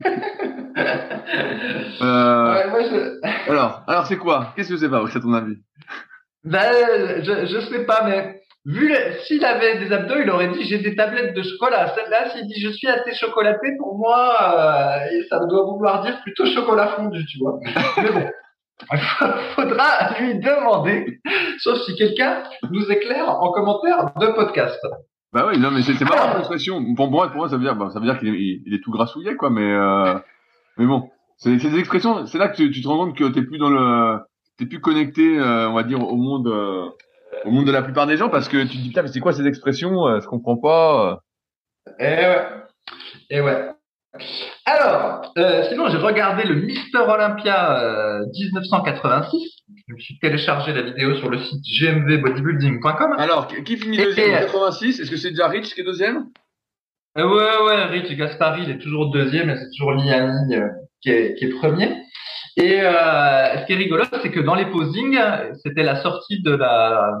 [2.02, 3.50] Euh, Ouais, moi, je...
[3.50, 4.52] alors, alors c'est quoi?
[4.56, 5.56] Qu'est-ce que c'est pas, à ton avis?
[6.44, 8.92] Ben, je, je sais pas, mais vu
[9.24, 11.94] s'il avait des abdos, il aurait dit j'ai des tablettes de chocolat.
[11.94, 16.46] Celle-là, s'il dit je suis assez chocolaté, pour moi, euh, ça doit vouloir dire plutôt
[16.46, 17.58] chocolat fondu, tu vois.
[17.98, 18.28] Mais bon,
[19.54, 21.20] faudra lui demander,
[21.58, 24.80] sauf si quelqu'un nous éclaire en commentaire de podcast.
[25.32, 26.94] Bah oui, non, mais c'est c'est marrant l'expression.
[26.94, 28.78] Pour moi, pour moi, ça veut dire, bah, ça veut dire qu'il est, il est
[28.80, 29.50] tout grassouillet, quoi.
[29.50, 30.14] Mais, euh,
[30.78, 32.26] mais bon, c'est des expressions.
[32.26, 34.18] C'est là que tu, tu te rends compte que t'es plus dans le,
[34.58, 36.86] t'es plus connecté, euh, on va dire, au monde, euh,
[37.44, 39.20] au monde de la plupart des gens, parce que tu te dis putain, mais c'est
[39.20, 41.20] quoi ces expressions euh, Je comprends pas.
[41.98, 42.46] Eh ouais.
[43.30, 43.70] Eh ouais.
[44.64, 49.40] Alors, euh, sinon j'ai regardé le Mister Olympia euh, 1986.
[49.88, 53.14] Je me suis téléchargé la vidéo sur le site gmvbodybuilding.com.
[53.18, 56.26] Alors, qui finit deuxième en et- 86 Est-ce que c'est déjà Rich qui est deuxième?
[57.16, 60.68] Euh, ouais, ouais, Rich Gaspari, il est toujours deuxième, et c'est toujours Liani euh,
[61.00, 61.90] qui, est, qui est premier.
[62.56, 65.18] Et euh, ce qui est rigolo, c'est que dans les posings,
[65.62, 67.12] c'était la sortie de la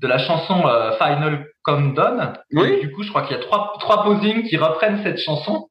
[0.00, 2.32] de la chanson euh, Final Countdown.
[2.52, 2.68] Oui.
[2.68, 5.68] Et du coup, je crois qu'il y a trois trois posings qui reprennent cette chanson,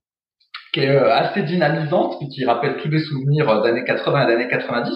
[0.73, 4.49] qui est euh, assez dynamisante, et qui rappelle tous des souvenirs d'années 80 et d'années
[4.49, 4.93] 90.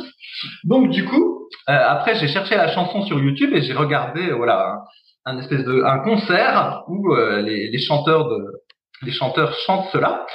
[0.66, 4.82] Donc du coup, euh, après j'ai cherché la chanson sur YouTube et j'ai regardé, voilà,
[5.26, 8.61] un, un espèce de un concert où euh, les, les chanteurs de
[9.04, 10.26] les chanteurs chantent cela.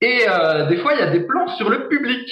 [0.00, 2.28] Et euh, des fois, il y a des plans sur le public.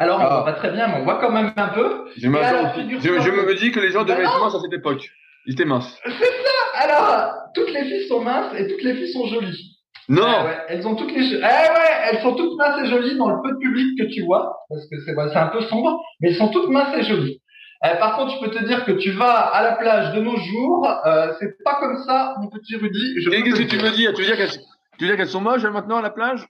[0.00, 0.28] Alors, on Ah.
[0.28, 2.06] voit pas très bien, mais on voit quand même un peu.
[2.16, 4.72] Je, alors, je, je me dis que les gens Bah devaient être minces à cette
[4.72, 5.08] époque.
[5.46, 5.98] Ils étaient minces.
[6.74, 9.76] Alors, toutes les filles sont minces et toutes les filles sont jolies.
[10.08, 13.16] Non Ah ouais, elles ont toutes les, eh ouais, elles sont toutes minces et jolies
[13.18, 16.00] dans le peu de public que tu vois, parce que c'est c'est un peu sombre,
[16.20, 17.42] mais elles sont toutes minces et jolies.
[17.84, 20.36] Euh, par contre, je peux te dire que tu vas à la plage de nos
[20.36, 23.14] jours, euh, c'est pas comme ça, mon petit Rudy.
[23.30, 24.14] Qu'est-ce que tu veux dire?
[24.14, 24.58] Tu veux dire qu'elles
[24.98, 26.46] tu veux dire qu'elles sont moches elles, maintenant à la plage?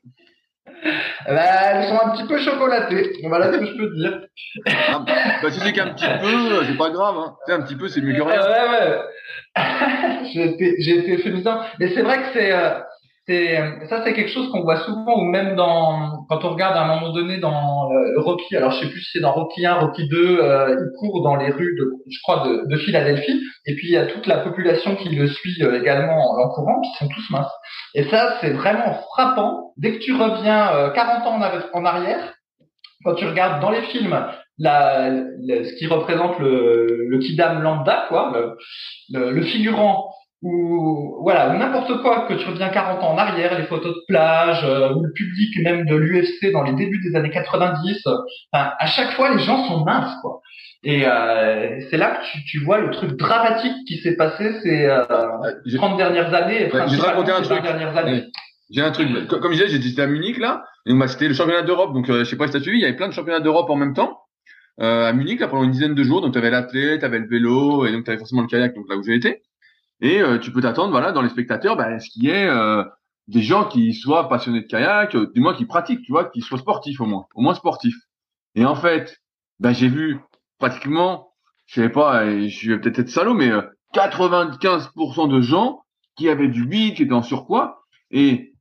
[1.27, 3.13] Ben, elles sont un petit peu chocolatées.
[3.25, 4.21] Voilà ce que je peux te dire.
[4.67, 5.05] ah,
[5.43, 7.17] Bah si c'est qu'un petit peu, c'est pas grave.
[7.19, 7.37] Hein.
[7.47, 8.41] Tu sais, un petit peu, c'est mieux que rien.
[8.41, 10.25] ouais, ouais.
[10.33, 11.61] j'ai été, été euphémisant.
[11.81, 12.88] Mais c'est vrai que c'est, euh, c'est,
[13.89, 16.95] ça c'est quelque chose qu'on voit souvent, ou même dans, quand on regarde à un
[16.95, 20.09] moment donné dans euh, Rocky, alors je sais plus si c'est dans Rocky 1, Rocky
[20.09, 23.89] 2, euh, il court dans les rues de, je crois, de, de Philadelphie, et puis
[23.89, 27.09] il y a toute la population qui le suit euh, également en courant, qui sont
[27.09, 27.53] tous minces.
[27.95, 29.73] Et ça, c'est vraiment frappant.
[29.77, 31.41] Dès que tu reviens euh, 40 ans
[31.75, 32.33] en, arrière,
[33.05, 34.19] quand tu regardes dans les films
[34.59, 38.57] la- ce qui représente le, le kidam lambda, quoi, le,
[39.13, 40.11] le, le figurant
[40.43, 44.01] ou voilà ou n'importe quoi que tu reviens 40 ans en arrière, les photos de
[44.07, 48.13] plage euh, ou le public même de l'UFC dans les débuts des années 90, euh,
[48.53, 50.41] enfin, à chaque fois les gens sont minces quoi.
[50.85, 54.85] Et euh, c'est là que tu, tu vois le truc dramatique qui s'est passé ces
[54.85, 55.05] euh,
[55.67, 56.73] J'ai- 30 dernières années.
[56.73, 57.59] Ouais, je vais te raconter un truc.
[57.59, 58.25] 20 dernières années.
[58.71, 59.27] J'ai un truc.
[59.27, 61.95] Comme je disais, j'étais à Munich là, et bah, c'était le championnat d'Europe.
[61.95, 63.69] Donc euh, je sais pas si t'as suivi, il y avait plein de championnats d'Europe
[63.71, 64.21] en même temps
[64.81, 66.21] euh, à Munich là pendant une dizaine de jours.
[66.21, 69.03] Donc t'avais l'athlète, t'avais le vélo, et donc t'avais forcément le kayak, donc là où
[69.03, 69.43] j'ai été.
[70.01, 72.85] Et euh, tu peux t'attendre, voilà, dans les spectateurs, bah, ce qui est euh,
[73.27, 76.41] des gens qui soient passionnés de kayak, euh, du moins qui pratiquent, tu vois, qui
[76.41, 77.99] soient sportifs au moins, au moins sportifs.
[78.55, 79.19] Et en fait,
[79.61, 80.21] bah, j'ai vu
[80.59, 81.33] pratiquement,
[81.67, 83.63] je sais pas, je vais peut-être être salaud, mais euh,
[83.95, 85.83] 95% de gens
[86.17, 88.55] qui avaient du bide, qui étaient en surpoids, et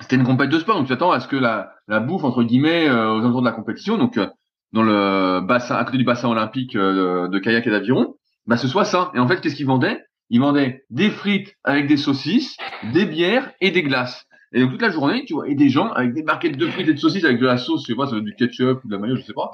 [0.00, 2.42] c'était une compétition de sport, donc tu attends à ce que la, la bouffe entre
[2.42, 4.26] guillemets euh, aux alentours de la compétition, donc euh,
[4.72, 8.14] dans le bassin, à côté du bassin olympique euh, de kayak et d'aviron,
[8.46, 9.10] bah ce soit ça.
[9.14, 10.00] Et en fait, qu'est-ce qu'ils vendaient?
[10.30, 12.56] Ils vendaient des frites avec des saucisses,
[12.92, 14.26] des bières et des glaces.
[14.52, 16.88] Et donc toute la journée, tu vois, et des gens avec des barquettes de frites
[16.88, 18.88] et de saucisses avec de la sauce, je sais pas, ça être du ketchup ou
[18.88, 19.50] de la mayo, je sais pas.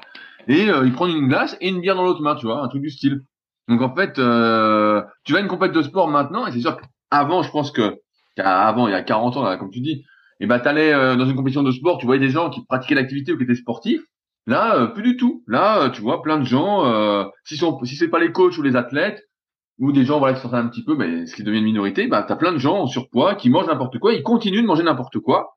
[0.48, 2.68] Et euh, ils prennent une glace et une bière dans l'autre main, tu vois, un
[2.68, 3.22] truc du style.
[3.68, 6.76] Donc en fait, euh, tu vas à une compétition de sport maintenant, et c'est sûr
[6.76, 7.96] qu'avant, je pense que
[8.38, 10.04] avant, il y a 40 ans, là, comme tu dis,
[10.40, 12.94] et ben t'allais euh, dans une compétition de sport, tu voyais des gens qui pratiquaient
[12.94, 14.02] l'activité ou qui étaient sportifs.
[14.46, 15.42] Là, euh, plus du tout.
[15.46, 18.62] Là, euh, tu vois plein de gens, euh, si si c'est pas les coachs ou
[18.62, 19.25] les athlètes
[19.78, 22.06] ou des gens voilà qui sortent un petit peu, mais ce qui devient une minorité,
[22.06, 24.82] bah t'as plein de gens en surpoids qui mangent n'importe quoi, ils continuent de manger
[24.82, 25.54] n'importe quoi.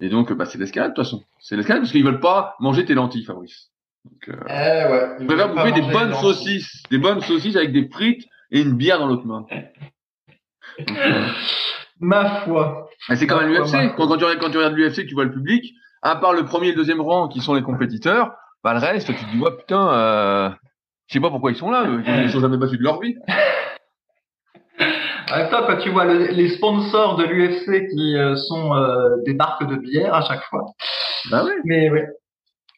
[0.00, 1.22] Et donc, bah c'est l'escalade de toute façon.
[1.40, 3.70] C'est l'escalade parce qu'ils veulent pas manger tes lentilles, Fabrice.
[4.04, 5.16] Donc, euh, Eh ouais.
[5.20, 8.98] ils préfèrent bouffer des bonnes saucisses, des bonnes saucisses avec des frites et une bière
[8.98, 9.46] dans l'autre main.
[10.78, 11.26] Donc, euh,
[11.98, 12.88] Ma foi.
[13.14, 13.94] c'est comme à l'UFC.
[13.96, 16.44] Quand, quand tu regardes, quand tu regardes l'UFC, tu vois le public, à part le
[16.44, 19.38] premier et le deuxième rang qui sont les compétiteurs, bah le reste, tu te dis,
[19.40, 20.50] ouais, putain, euh,
[21.06, 21.86] je sais pas pourquoi ils sont là,
[22.24, 23.14] ils sont jamais battus de leur vie.
[25.32, 29.16] En même temps, quand tu vois le- les sponsors de l'UFC qui euh, sont euh,
[29.24, 30.64] des marques de bière à chaque fois.
[31.30, 32.06] Bah oui, Mais ouais.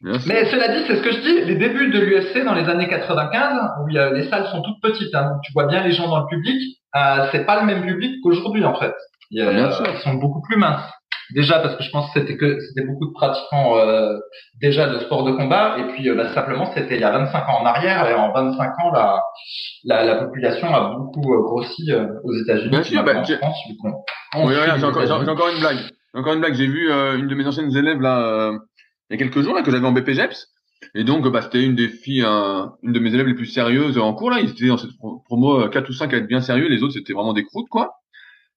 [0.01, 0.29] bien sûr.
[0.33, 2.89] Mais cela dit, c'est ce que je dis, les débuts de l'UFC dans les années
[2.89, 5.93] 95, où il a- les salles sont toutes petites, hein, donc tu vois bien les
[5.93, 8.95] gens dans le public, euh, c'est pas le même public qu'aujourd'hui en fait.
[9.31, 9.45] Ils,
[9.95, 10.91] ils sont beaucoup plus minces.
[11.35, 14.17] Déjà parce que je pense que c'était que c'était beaucoup de pratiquants euh,
[14.61, 17.49] déjà de sport de combat et puis euh, bah, simplement c'était il y a 25
[17.49, 19.21] ans en arrière et en 25 ans la
[19.85, 21.93] la, la population a beaucoup euh, grossi
[22.25, 22.71] aux États-Unis.
[22.71, 23.57] Bien sûr, bah, en France,
[24.37, 25.79] oui, j'ai encore, encore, une blague.
[26.14, 26.55] Encore une blague.
[26.55, 28.53] J'ai vu une de mes anciennes élèves là
[29.11, 30.49] il y a quelques jours là que j'avais en BPGEPS
[30.95, 34.14] et donc bah, c'était une des filles, une de mes élèves les plus sérieuses en
[34.14, 34.41] cours là.
[34.41, 37.12] Ils étaient dans cette promo 4 ou 5 à être bien sérieux, les autres c'était
[37.12, 37.99] vraiment des croûtes quoi.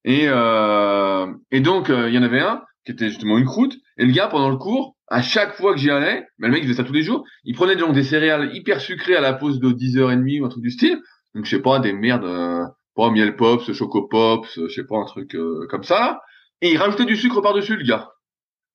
[0.03, 3.75] Et, euh, et donc, euh, il y en avait un qui était justement une croûte.
[3.97, 6.63] Et le gars, pendant le cours, à chaque fois que j'y allais, mais le mec
[6.63, 9.59] faisait ça tous les jours, il prenait donc des céréales hyper sucrées à la pause
[9.59, 10.99] de 10h30 ou un truc du style.
[11.35, 14.97] Donc, je sais pas, des merdes, euh, pas miel pops, choco pops, je sais pas,
[14.97, 16.21] un truc euh, comme ça.
[16.61, 18.09] Et il rajoutait du sucre par-dessus, le gars.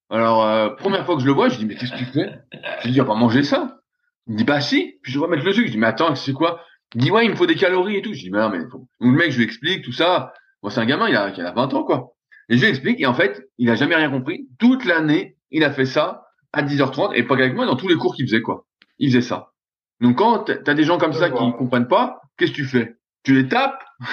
[0.09, 2.31] Alors, première fois que je le vois, je dis, mais qu'est-ce que tu fais
[2.85, 3.79] Je dis, on va manger ça.
[4.27, 4.99] Il me dit, bah si.
[5.03, 5.67] Puis je vais mettre le sucre.
[5.67, 6.61] Je dis, mais attends, c'est quoi?
[6.95, 8.15] Il dit, ouais, il me faut des calories et tout.
[8.15, 8.79] Je dis, mais non, mais faut...
[9.01, 10.33] Donc, le mec, je lui explique tout ça.
[10.67, 12.15] Bon, c'est un gamin, il a, il a 20 ans, quoi.
[12.49, 14.49] Et je lui explique, et en fait, il a jamais rien compris.
[14.59, 17.95] Toute l'année, il a fait ça à 10h30, et pas avec moi, dans tous les
[17.95, 18.65] cours qu'il faisait, quoi.
[18.99, 19.53] Il faisait ça.
[20.01, 22.97] Donc quand t'as des gens comme ça qui comprennent pas, qu'est-ce que tu fais?
[23.23, 23.81] Tu les tapes?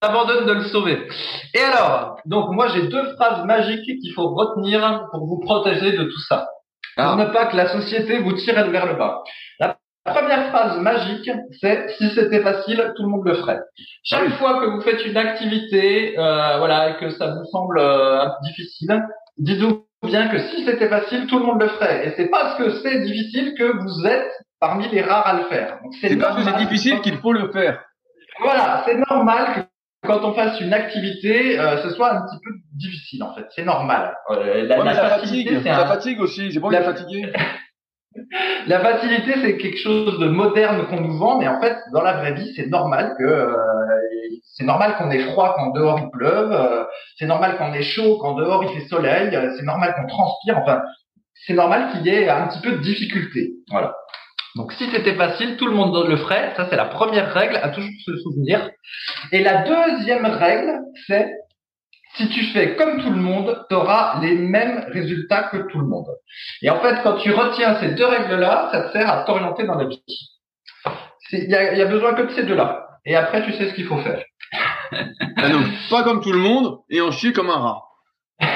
[0.00, 1.08] T'abandonnes de le sauver.
[1.52, 6.04] Et alors, donc moi j'ai deux phrases magiques qu'il faut retenir pour vous protéger de
[6.04, 6.46] tout ça.
[6.94, 7.16] Pour ah.
[7.16, 9.24] ne pas que la société vous tire vers le bas.
[9.58, 13.60] La première phrase magique, c'est si c'était facile, tout le monde le ferait.
[14.02, 17.78] Chaque ah fois que vous faites une activité, euh, voilà, et que ça vous semble
[17.78, 19.02] euh, difficile,
[19.38, 22.06] dites-vous bien que si c'était facile, tout le monde le ferait.
[22.06, 25.78] Et c'est parce que c'est difficile que vous êtes parmi les rares à le faire.
[26.00, 27.82] C'est parce que c'est difficile qu'il faut le faire.
[28.40, 29.60] Voilà, c'est normal que
[30.06, 33.46] quand on fasse une activité, euh, ce soit un petit peu difficile en fait.
[33.54, 34.14] C'est normal.
[34.30, 36.50] Euh, la, la, fatigue, ça fatigue aussi.
[36.50, 37.32] J'ai pas envie de fatiguer.
[38.66, 42.14] la facilité, c'est quelque chose de moderne qu'on nous vend, mais en fait, dans la
[42.14, 43.56] vraie vie, c'est normal que euh,
[44.56, 46.84] c'est normal qu'on ait froid quand dehors il pleuve, euh,
[47.16, 50.58] c'est normal qu'on ait chaud quand dehors il fait soleil, euh, c'est normal qu'on transpire.
[50.58, 50.82] Enfin,
[51.46, 53.50] c'est normal qu'il y ait un petit peu de difficulté.
[53.70, 53.94] Voilà.
[54.56, 56.52] Donc si c'était facile, tout le monde le ferait.
[56.56, 58.70] Ça, c'est la première règle à toujours se souvenir.
[59.32, 61.28] Et la deuxième règle, c'est
[62.16, 65.86] si tu fais comme tout le monde, tu auras les mêmes résultats que tout le
[65.86, 66.06] monde.
[66.62, 69.74] Et en fait, quand tu retiens ces deux règles-là, ça te sert à t'orienter dans
[69.74, 70.02] la vie.
[71.32, 72.86] Il y a, y a, besoin que de ces deux-là.
[73.04, 74.22] Et après, tu sais ce qu'il faut faire.
[74.92, 77.82] ah non, pas comme tout le monde et en chier comme un rat.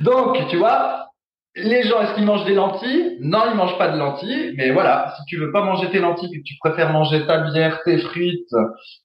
[0.00, 1.09] Donc, tu vois,
[1.56, 3.18] les gens, est-ce qu'ils mangent des lentilles?
[3.20, 4.54] Non, ils mangent pas de lentilles.
[4.56, 7.82] Mais voilà, si tu veux pas manger tes lentilles, que tu préfères manger ta bière,
[7.84, 8.54] tes frites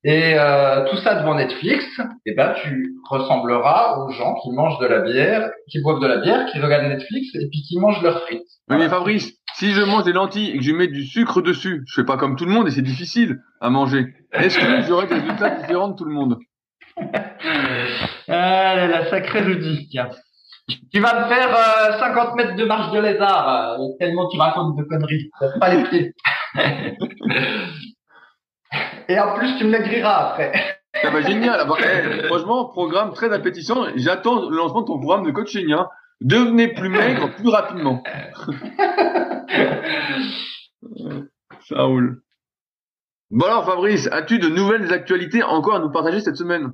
[0.04, 1.86] et euh, tout ça devant Netflix,
[2.26, 6.18] eh ben tu ressembleras aux gens qui mangent de la bière, qui boivent de la
[6.18, 8.44] bière, qui regardent Netflix et puis qui mangent leurs frites.
[8.70, 11.84] Oui, mais Fabrice, si je mange des lentilles et que je mets du sucre dessus,
[11.88, 14.06] je fais pas comme tout le monde et c'est difficile à manger.
[14.34, 16.38] Est-ce que j'aurai des résultats différents de tout le monde?
[18.28, 19.88] Ah la sacrée Rudy.
[20.92, 21.56] Tu vas me faire
[22.00, 25.30] 50 euh, mètres de marche de lézard, euh, tellement tu racontes de conneries.
[25.60, 26.16] Pas les pieds.
[29.08, 30.52] Et en plus, tu me maigriras après.
[31.02, 31.68] Ça va génial.
[31.80, 33.86] Eh, franchement, programme très appétissant.
[33.96, 35.72] J'attends le lancement de ton programme de coaching.
[35.72, 35.88] Hein.
[36.22, 38.02] Devenez plus maigre plus rapidement.
[41.68, 42.22] Ça roule.
[43.32, 46.72] Bon alors Fabrice, as-tu de nouvelles actualités encore à nous partager cette semaine?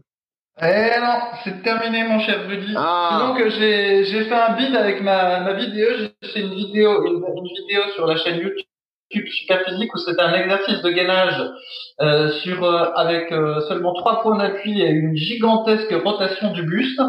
[0.60, 2.74] Eh non, c'est terminé mon cher Rudy.
[2.76, 3.20] Ah.
[3.22, 5.88] Donc j'ai j'ai fait un bid avec ma ma vidéo.
[5.98, 10.82] J'ai fait une vidéo une, vidéo sur la chaîne YouTube Superphysique où c'est un exercice
[10.82, 11.42] de gainage
[12.02, 17.02] euh, sur euh, avec euh, seulement trois points d'appui et une gigantesque rotation du buste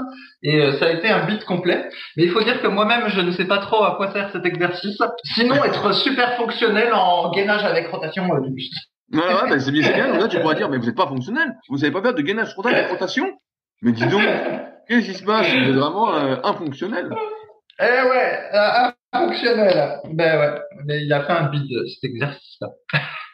[0.42, 1.88] et euh, ça a été un bid complet.
[2.16, 4.46] Mais il faut dire que moi-même je ne sais pas trop à quoi sert cet
[4.46, 4.98] exercice.
[5.34, 8.91] Sinon être super fonctionnel en gainage avec rotation du buste.
[9.12, 10.18] Ouais, ouais, bah, c'est bien génial.
[10.18, 11.54] Là, tu pourrais dire, mais vous n'êtes pas fonctionnel.
[11.68, 13.26] Vous savez pas faire de gainage frontal avec rotation.
[13.82, 14.22] Mais dis donc,
[14.88, 15.46] qu'est-ce qui se passe?
[15.48, 17.10] Vous êtes vraiment euh, infonctionnel.
[17.78, 20.00] Eh ouais, euh, infonctionnel.
[20.12, 22.68] Ben ouais, mais il a fait un bid cet exercice-là.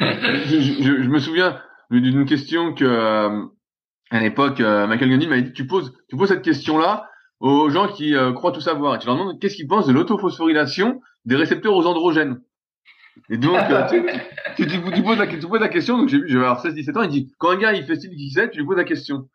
[0.00, 1.60] je, je, je, me souviens
[1.90, 3.44] d'une question que euh,
[4.10, 7.08] à l'époque, Michael Gandhi m'avait dit tu poses, tu poses cette question-là
[7.40, 8.96] aux gens qui croient tout savoir.
[8.96, 12.40] Et tu leur demandes qu'est-ce qu'ils pensent de l'autophosphorylation des récepteurs aux androgènes?
[13.30, 13.82] Et donc, euh,
[14.56, 17.02] tu, tu, tu, poses la, tu poses la question, donc j'ai vu, j'avais 16-17 ans,
[17.02, 19.28] il dit, quand un gars il fait style 17, tu lui poses la question.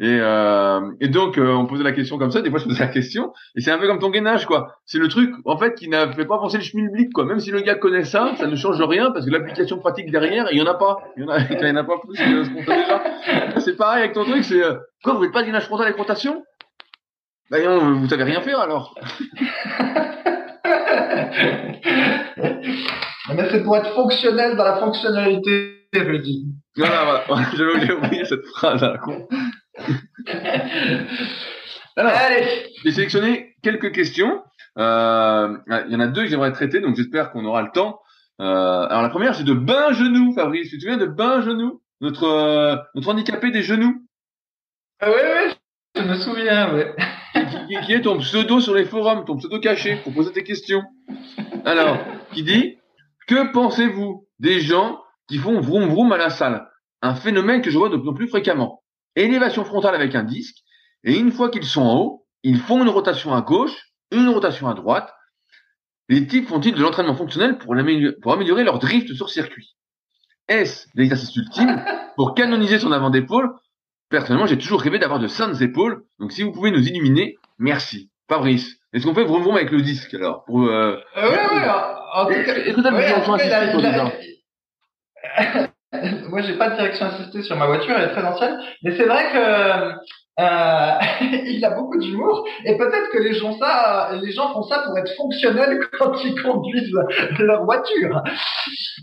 [0.00, 2.80] Et, euh, et donc, euh, on posait la question comme ça, des fois je posais
[2.80, 4.78] la question, et c'est un peu comme ton gainage, quoi.
[4.84, 7.24] C'est le truc, en fait, qui n'a fait pas penser le schmilblick, quoi.
[7.24, 10.48] Même si le gars connaît ça, ça ne change rien, parce que l'application pratique derrière,
[10.50, 10.98] il y en a pas.
[11.16, 13.02] Il y en a, il y en a pas plus que ce qu'on fait déjà.
[13.60, 15.98] C'est pareil avec ton truc, c'est, euh, quoi, vous n'êtes pas de gainage frontal avec
[15.98, 16.42] rotation?
[17.50, 18.94] Bah non, vous savez rien faire, alors.
[23.28, 26.46] Mais c'est pour être fonctionnel dans la fonctionnalité, Rudy.
[26.76, 27.46] Voilà, voilà.
[27.56, 28.96] J'avais oublié cette phrase à
[31.96, 32.66] Alors, Allez.
[32.84, 34.42] j'ai sélectionné quelques questions.
[34.78, 35.56] Euh,
[35.86, 38.00] il y en a deux que j'aimerais traiter, donc j'espère qu'on aura le temps.
[38.40, 38.44] Euh,
[38.88, 40.70] alors la première, c'est de Bain Genou, Fabrice.
[40.70, 44.06] Tu te souviens de Bain Genou, notre euh, notre handicapé des genoux,
[45.00, 45.50] Ah ouais, ouais,
[45.96, 46.94] je me souviens, ouais.
[47.34, 50.42] qui, qui- qui est ton pseudo sur les forums, ton pseudo caché pour poser tes
[50.44, 50.82] questions.
[51.66, 51.98] Alors,
[52.32, 52.78] qui dit?
[53.26, 56.68] Que pensez-vous des gens qui font vroom vroom à la salle?
[57.00, 58.82] Un phénomène que je vois de plus en plus fréquemment.
[59.16, 60.56] Élévation frontale avec un disque,
[61.04, 64.68] et une fois qu'ils sont en haut, ils font une rotation à gauche, une rotation
[64.68, 65.12] à droite.
[66.08, 69.76] Les types font-ils de l'entraînement fonctionnel pour, améliorer leur drift sur circuit?
[70.48, 71.84] Est-ce l'exercice ultime
[72.16, 73.54] pour canoniser son avant d'épaule
[74.08, 78.10] Personnellement, j'ai toujours rêvé d'avoir de saintes épaules, donc si vous pouvez nous illuminer, merci.
[78.28, 81.68] Fabrice, est-ce qu'on fait vroom vroom avec le disque alors pour, euh, Euh, ouais, ouais,
[81.68, 84.12] en, en tout cas, Est-ce que t'as une ouais, direction assistée, la-
[86.28, 88.58] Moi, j'ai pas de direction assistée sur ma voiture, elle est très ancienne.
[88.82, 89.92] Mais c'est vrai que
[90.40, 90.90] euh,
[91.46, 94.96] il a beaucoup d'humour et peut-être que les gens ça, les gens font ça pour
[94.98, 96.92] être fonctionnels quand ils conduisent
[97.38, 98.22] leur voiture.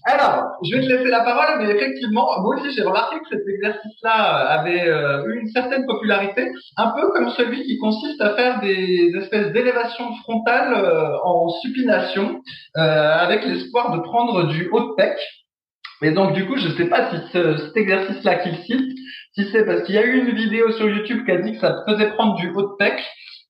[0.05, 3.47] Alors, je vais te laisser la parole, mais effectivement, moi aussi j'ai remarqué que cet
[3.47, 4.87] exercice-là avait
[5.27, 10.13] eu une certaine popularité, un peu comme celui qui consiste à faire des espèces d'élévation
[10.23, 12.41] frontale euh, en supination,
[12.77, 15.17] euh, avec l'espoir de prendre du haut de pec.
[16.01, 18.97] Et donc du coup, je sais pas si ce- cet exercice-là qu'il cite,
[19.33, 21.59] si c'est parce qu'il y a eu une vidéo sur YouTube qui a dit que
[21.59, 23.01] ça faisait prendre du haut de pec,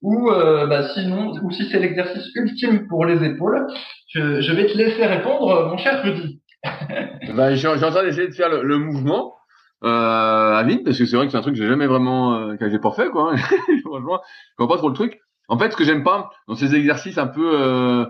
[0.01, 3.67] ou euh, bah, sinon, ou si c'est l'exercice ultime pour les épaules.
[4.13, 6.41] Je, vais te laisser répondre, mon cher Rudy.
[7.35, 9.35] Ben, je, suis en je suis en train d'essayer de faire le, mouvement
[9.83, 12.33] euh, à vide parce que c'est vrai que c'est un truc que j'ai jamais vraiment
[12.33, 13.35] euh, que j'ai pas fait quoi.
[13.85, 15.19] Franchement, je comprends pas trop le truc.
[15.49, 18.05] En fait, ce que j'aime pas dans ces exercices un peu euh,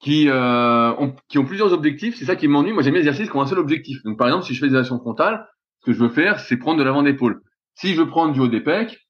[0.00, 2.72] qui euh, ont, qui ont plusieurs objectifs, c'est ça qui m'ennuie.
[2.72, 4.02] Moi, j'aime les exercices qui ont un seul objectif.
[4.04, 5.46] Donc, par exemple, si je fais des actions frontales,
[5.86, 7.40] que je veux faire, c'est prendre de l'avant d'épaule.
[7.74, 9.06] Si je veux prendre du haut des pecs,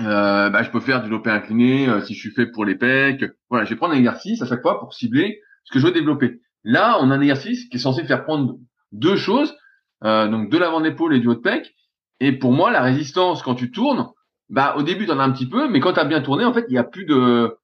[0.00, 2.74] euh, bah, je peux faire du développé incliné euh, si je suis fait pour les
[2.74, 3.24] pecs.
[3.48, 5.92] Voilà, je vais prendre un exercice à chaque fois pour cibler ce que je veux
[5.92, 6.40] développer.
[6.64, 8.56] Là, on a un exercice qui est censé faire prendre
[8.92, 9.54] deux choses,
[10.04, 11.74] euh, donc de l'avant d'épaule et du haut de pec.
[12.20, 14.08] Et pour moi, la résistance quand tu tournes,
[14.48, 16.52] bah au début t'en as un petit peu, mais quand tu as bien tourné, en
[16.52, 17.56] fait, il n'y a plus de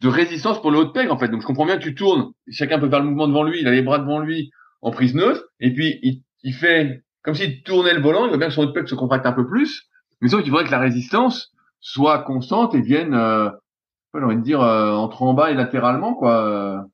[0.00, 1.28] de résistance pour le haut de pec en fait.
[1.28, 3.70] Donc je comprends bien tu tournes, chacun peut faire le mouvement devant lui, il a
[3.70, 7.94] les bras devant lui en prise neutre, et puis il, il fait comme s'il tournait
[7.94, 9.88] le volant, il voit bien que son pec se contracte un peu plus,
[10.20, 13.50] mais sauf qu'il faudrait que la résistance soit constante et vienne, euh,
[14.14, 16.86] j'ai envie de dire, euh, entre en bas et latéralement quoi.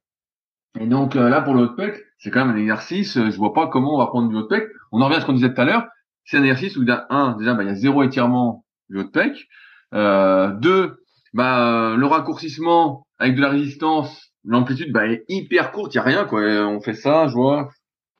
[0.78, 3.54] Et donc euh, là pour le pec, c'est quand même un exercice, euh, je vois
[3.54, 4.64] pas comment on va prendre du pec.
[4.92, 5.86] On en revient à ce qu'on disait tout à l'heure,
[6.24, 8.64] c'est un exercice où il y a un, déjà bah, il y a zéro étirement
[8.88, 9.48] du pec.
[9.94, 10.98] Euh, deux,
[11.32, 16.00] bah, euh, le raccourcissement avec de la résistance, l'amplitude bah, est hyper courte, il y
[16.00, 16.40] a rien quoi.
[16.40, 17.70] On fait ça, je vois.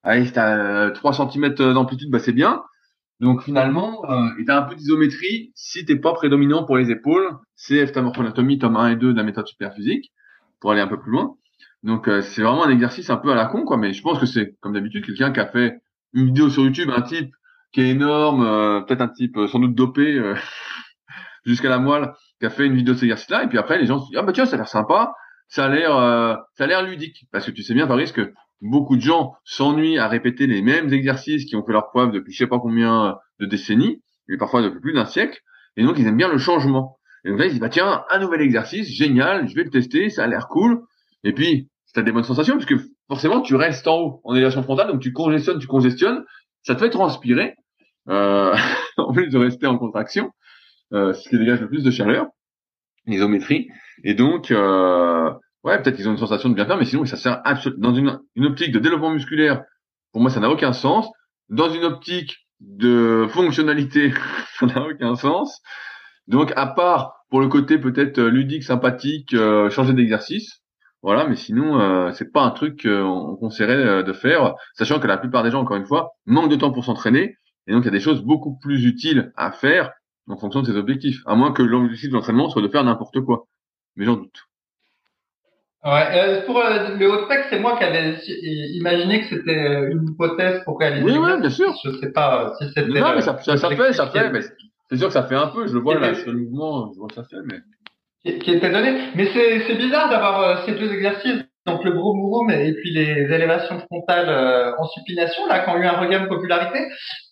[0.07, 2.63] Allez, t'as 3 cm d'amplitude, bah c'est bien.
[3.19, 7.29] Donc finalement, euh, et t'as un peu d'isométrie si t'es pas prédominant pour les épaules.
[7.57, 10.13] C'est Morphoanatomie, tome 1 et 2 de la méthode superphysique,
[10.61, 11.35] pour aller un peu plus loin.
[11.83, 13.79] Donc euh, c'est vraiment un exercice un peu à la con, quoi.
[13.79, 15.81] Mais je pense que c'est, comme d'habitude, quelqu'un qui a fait
[16.13, 17.35] une vidéo sur YouTube, un type
[17.73, 20.37] qui est énorme, euh, peut-être un type euh, sans doute dopé euh,
[21.45, 23.43] jusqu'à la moelle, qui a fait une vidéo de cet exercice-là.
[23.43, 25.13] Et puis après, les gens se disent ah bah tiens, ça a l'air sympa,
[25.49, 28.33] ça a l'air, euh, ça a l'air ludique, parce que tu sais bien, Fabrice, que
[28.61, 32.33] beaucoup de gens s'ennuient à répéter les mêmes exercices qui ont fait leur preuve depuis
[32.33, 35.41] je sais pas combien de décennies, et parfois depuis plus d'un siècle.
[35.77, 36.99] Et donc ils aiment bien le changement.
[37.25, 40.11] Et donc là, ils disent bah tiens, un nouvel exercice, génial, je vais le tester,
[40.11, 40.83] ça a l'air cool.
[41.25, 42.77] Et puis, as des bonnes sensations, parce que
[43.09, 46.25] forcément, tu restes en haut en élévation frontale, donc tu congestionnes, tu congestionnes,
[46.63, 47.55] ça te fait transpirer,
[48.09, 48.55] euh,
[48.97, 50.31] en plus de rester en contraction,
[50.93, 52.27] euh, ce qui dégage le plus de chaleur,
[53.07, 53.69] l'isométrie.
[54.05, 55.33] Et donc, euh,
[55.67, 57.95] ouais, peut-être qu'ils ont une sensation de bien faire, mais sinon, ça sert absolument, dans
[57.95, 59.65] une, une optique de développement musculaire,
[60.13, 61.09] pour moi, ça n'a aucun sens.
[61.49, 64.15] Dans une optique de fonctionnalité,
[64.59, 65.61] ça n'a aucun sens.
[66.29, 70.63] Donc, à part pour le côté peut-être euh, ludique, sympathique, euh, changer d'exercice,
[71.03, 75.07] voilà, mais sinon, euh, c'est pas un truc qu'on conseillerait euh, de faire, sachant que
[75.07, 77.37] la plupart des gens, encore une fois, manquent de temps pour s'entraîner,
[77.67, 79.93] et donc il y a des choses beaucoup plus utiles à faire
[80.29, 83.21] en fonction de ses objectifs, à moins que l'objectif de l'entraînement soit de faire n'importe
[83.21, 83.47] quoi.
[83.97, 84.47] Mais j'en doute.
[85.87, 88.17] Ouais, euh, pour euh, le haut de pec, c'est moi qui avais
[88.75, 91.05] imaginé que c'était euh, une hypothèse pour réaliser.
[91.05, 91.73] Oui, oui, bien sûr.
[91.85, 92.89] Je sais pas euh, si c'était.
[92.89, 94.41] Non, mais euh, ça, ça, ça fait, ça fait, mais
[94.91, 97.07] c'est sûr que ça fait un peu, je le vois là, le mouvement, je vois
[97.07, 97.61] que ça fait, mais...
[98.25, 98.99] qui, qui était donné.
[99.15, 102.91] Mais c'est c'est bizarre d'avoir euh, ces deux exercices, donc le vroom vroom et puis
[102.91, 106.81] les élévations frontales euh, en supination, là, qui ont eu un regain de popularité,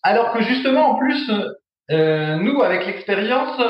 [0.04, 1.28] alors que justement, en plus,
[1.90, 3.60] euh, nous, avec l'expérience,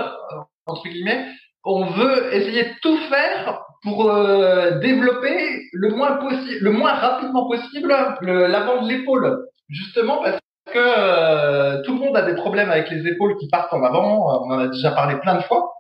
[0.67, 1.27] entre guillemets,
[1.65, 7.47] on veut essayer de tout faire pour euh, développer le moins possible, le moins rapidement
[7.47, 10.39] possible l'avant de l'épaule, justement parce
[10.73, 14.45] que euh, tout le monde a des problèmes avec les épaules qui partent en avant.
[14.47, 15.75] On en a déjà parlé plein de fois.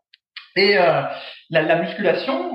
[0.56, 1.02] Et euh,
[1.50, 2.52] la, la, musculation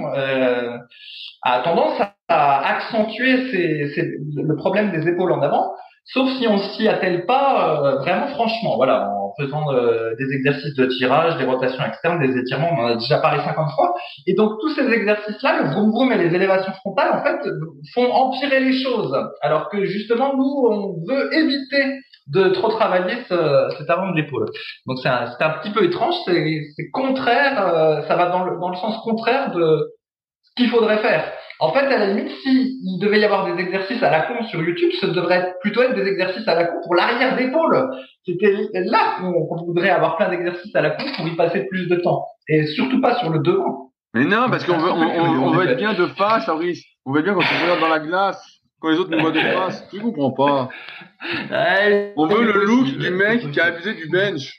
[1.43, 1.99] a tendance
[2.29, 5.73] à accentuer le problème des épaules en avant
[6.13, 10.75] sauf si on s'y attelle pas euh, vraiment franchement, voilà, en faisant euh, des exercices
[10.75, 13.93] de tirage, des rotations externes, des étirements, on en a déjà parlé 50 fois.
[14.27, 17.39] Et donc tous ces exercices-là, le vroom vroom et les élévations frontales, en fait,
[17.93, 19.15] font empirer les choses.
[19.41, 21.99] Alors que justement, nous, on veut éviter
[22.29, 24.45] de trop travailler ce, cet avant de l'épaule.
[24.85, 28.69] Donc c'est un, un, petit peu étrange, c'est contraire, euh, ça va dans le, dans
[28.69, 29.91] le sens contraire de
[30.43, 31.31] ce qu'il faudrait faire.
[31.61, 34.61] En fait, à la limite, s'il devait y avoir des exercices à la con sur
[34.61, 37.89] YouTube, ce devrait plutôt être des exercices à la con pour l'arrière d'épaule.
[38.25, 41.97] C'était là qu'on voudrait avoir plein d'exercices à la con pour y passer plus de
[41.97, 42.25] temps.
[42.47, 43.91] Et surtout pas sur le devant.
[44.13, 46.83] Mais non, parce qu'on veut, on, veut être bien de face, Fabrice.
[47.05, 48.41] On veut être bien quand on regarde dans la glace,
[48.79, 49.85] quand les autres nous voient de face.
[49.91, 50.69] Tu comprends pas.
[52.15, 54.57] on veut le look du mec qui a abusé du bench.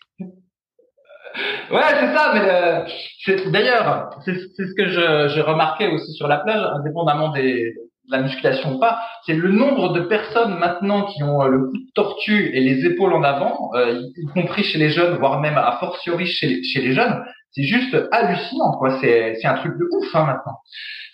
[1.70, 2.84] Ouais, c'est ça, mais euh,
[3.24, 7.72] c'est, d'ailleurs, c'est, ce que je, je, remarquais aussi sur la plage, indépendamment des,
[8.10, 11.58] de la musculation ou pas, c'est le nombre de personnes maintenant qui ont euh, le
[11.66, 15.40] cou de tortue et les épaules en avant, euh, y compris chez les jeunes, voire
[15.40, 18.98] même à fortiori chez, chez les jeunes, c'est juste hallucinant, quoi.
[19.00, 20.58] C'est, c'est un truc de ouf hein, maintenant,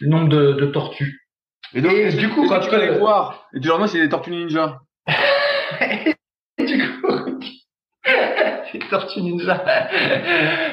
[0.01, 1.21] le nombre de, de tortues.
[1.75, 4.31] Et donc, du coup, quand tu vas les voir, et tu leur c'est des tortues
[4.31, 4.79] ninja.
[6.59, 7.41] du coup,
[8.81, 9.64] c'est Tortue Ninja.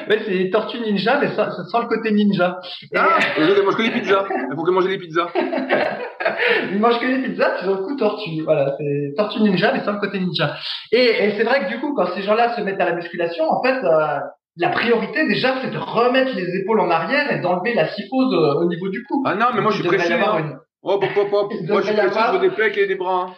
[0.08, 2.60] mais c'est Tortue Ninja, mais ça, ça sent le côté ninja.
[2.94, 4.24] Ah, ils mangent que les pizzas.
[4.50, 5.28] Il faut que manger les pizzas.
[6.72, 8.42] ils mangent que les pizzas, tu ont le coup tortue.
[8.44, 10.56] Voilà, c'est Tortue Ninja, mais sans le côté ninja.
[10.92, 13.44] Et, et c'est vrai que du coup, quand ces gens-là se mettent à la musculation,
[13.44, 14.18] en fait, euh,
[14.56, 18.60] la priorité déjà, c'est de remettre les épaules en arrière et d'enlever la syphose euh,
[18.60, 19.22] au niveau du cou.
[19.26, 20.12] Ah non, mais moi je suis pressé.
[20.12, 20.58] Hein.
[20.82, 21.52] Oh, hop, hop, hop.
[21.68, 23.26] Moi je suis pressé, je veux des pecs et des bras.
[23.28, 23.34] Hein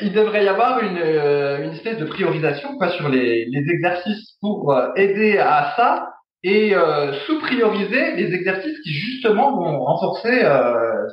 [0.00, 4.36] il devrait y avoir une, euh, une espèce de priorisation quoi, sur les, les exercices
[4.40, 6.08] pour euh, aider à ça
[6.44, 10.40] et euh, sous-prioriser les exercices qui justement vont renforcer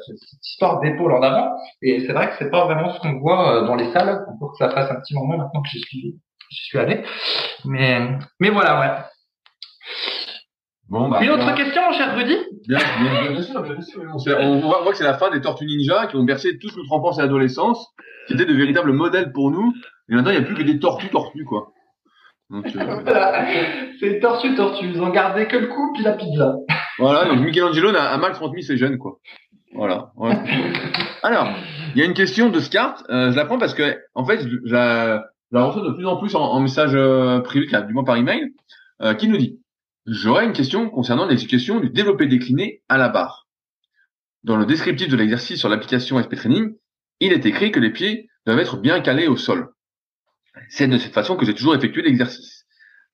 [0.06, 1.56] cette histoire d'épaule en avant.
[1.82, 4.58] Et c'est vrai que c'est pas vraiment ce qu'on voit dans les salles, pour que
[4.58, 6.16] ça fasse un petit moment maintenant que j'y suis,
[6.52, 7.04] suis allé.
[7.66, 8.08] Mais,
[8.40, 9.04] mais voilà, ouais.
[10.90, 12.38] Bon, bah, Une autre question, mon cher Rudy?
[12.68, 14.38] Bien, bien, bien, sûr, bien sûr.
[14.40, 17.18] On, voit, que c'est la fin des Tortues Ninja qui ont bercé toute notre enfance
[17.18, 17.96] et adolescence
[18.28, 19.74] c'était de véritables modèles pour nous.
[20.10, 21.72] Et maintenant, il n'y a plus que des tortues tortues, quoi.
[22.52, 22.62] Euh...
[24.00, 24.86] c'est tortue tortue.
[24.94, 26.56] Ils ont gardé que le coup puis la pizza.
[27.00, 29.20] Voilà, donc Michelangelo a, mal transmis ses jeunes, quoi.
[29.74, 30.12] Voilà.
[31.24, 31.50] Alors,
[31.96, 33.04] il y a une question de Scart.
[33.10, 36.36] Euh, je la prends parce que, en fait, je la, reçois de plus en plus
[36.36, 38.54] en, message euh, privé, du moins par email,
[39.02, 39.60] euh, qui nous dit
[40.06, 43.48] J'aurais une question concernant l'exécution du développé décliné à la barre.
[44.44, 46.76] Dans le descriptif de l'exercice sur l'application SP Training,
[47.20, 49.70] il est écrit que les pieds doivent être bien calés au sol.
[50.70, 52.66] C'est de cette façon que j'ai toujours effectué l'exercice.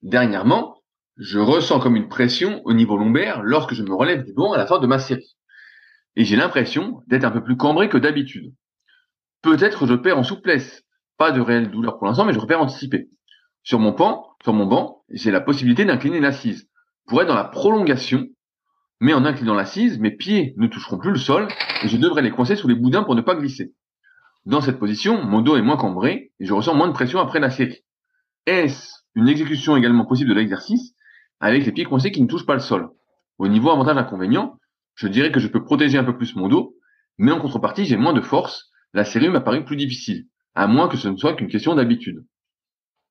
[0.01, 0.81] Dernièrement,
[1.17, 4.57] je ressens comme une pression au niveau lombaire lorsque je me relève du banc à
[4.57, 5.35] la fin de ma série.
[6.15, 8.53] Et j'ai l'impression d'être un peu plus cambré que d'habitude.
[9.41, 10.83] Peut-être je perds en souplesse.
[11.17, 13.09] Pas de réelle douleur pour l'instant, mais je repère anticipé.
[13.63, 13.95] Sur mon
[14.43, 16.67] sur mon banc, j'ai la possibilité d'incliner l'assise.
[17.07, 18.27] Pour être dans la prolongation,
[18.99, 21.47] mais en inclinant l'assise, mes pieds ne toucheront plus le sol
[21.83, 23.73] et je devrais les coincer sous les boudins pour ne pas glisser.
[24.45, 27.39] Dans cette position, mon dos est moins cambré et je ressens moins de pression après
[27.39, 27.83] la série.
[28.47, 30.95] Est-ce une exécution également possible de l'exercice
[31.39, 32.89] avec les pieds coincés qui ne touchent pas le sol?
[33.37, 34.57] Au niveau avantage-inconvénient,
[34.95, 36.75] je dirais que je peux protéger un peu plus mon dos,
[37.17, 38.71] mais en contrepartie, j'ai moins de force.
[38.93, 40.25] La série m'a paru plus difficile,
[40.55, 42.25] à moins que ce ne soit qu'une question d'habitude.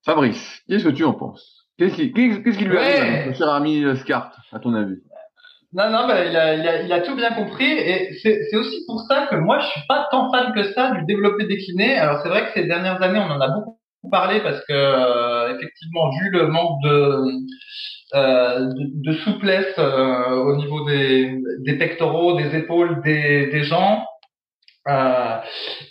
[0.03, 1.67] Fabrice, qu'est-ce que tu en penses?
[1.77, 5.01] Qu'est-ce qui, lui arrive, mon cher ami Scart, à ton avis?
[5.73, 8.83] Non, non, bah, il, a, il, a, il, a, tout bien compris et c'est aussi
[8.85, 11.97] pour ça que moi je suis pas tant fan que ça du développé décliné.
[11.97, 13.79] Alors c'est vrai que ces dernières années on en a beaucoup
[14.11, 17.41] parlé parce que euh, effectivement vu le manque de
[18.13, 24.01] euh, de, souplesse euh, au niveau des, des, pectoraux, des épaules, des, des jambes.
[24.89, 25.37] Euh,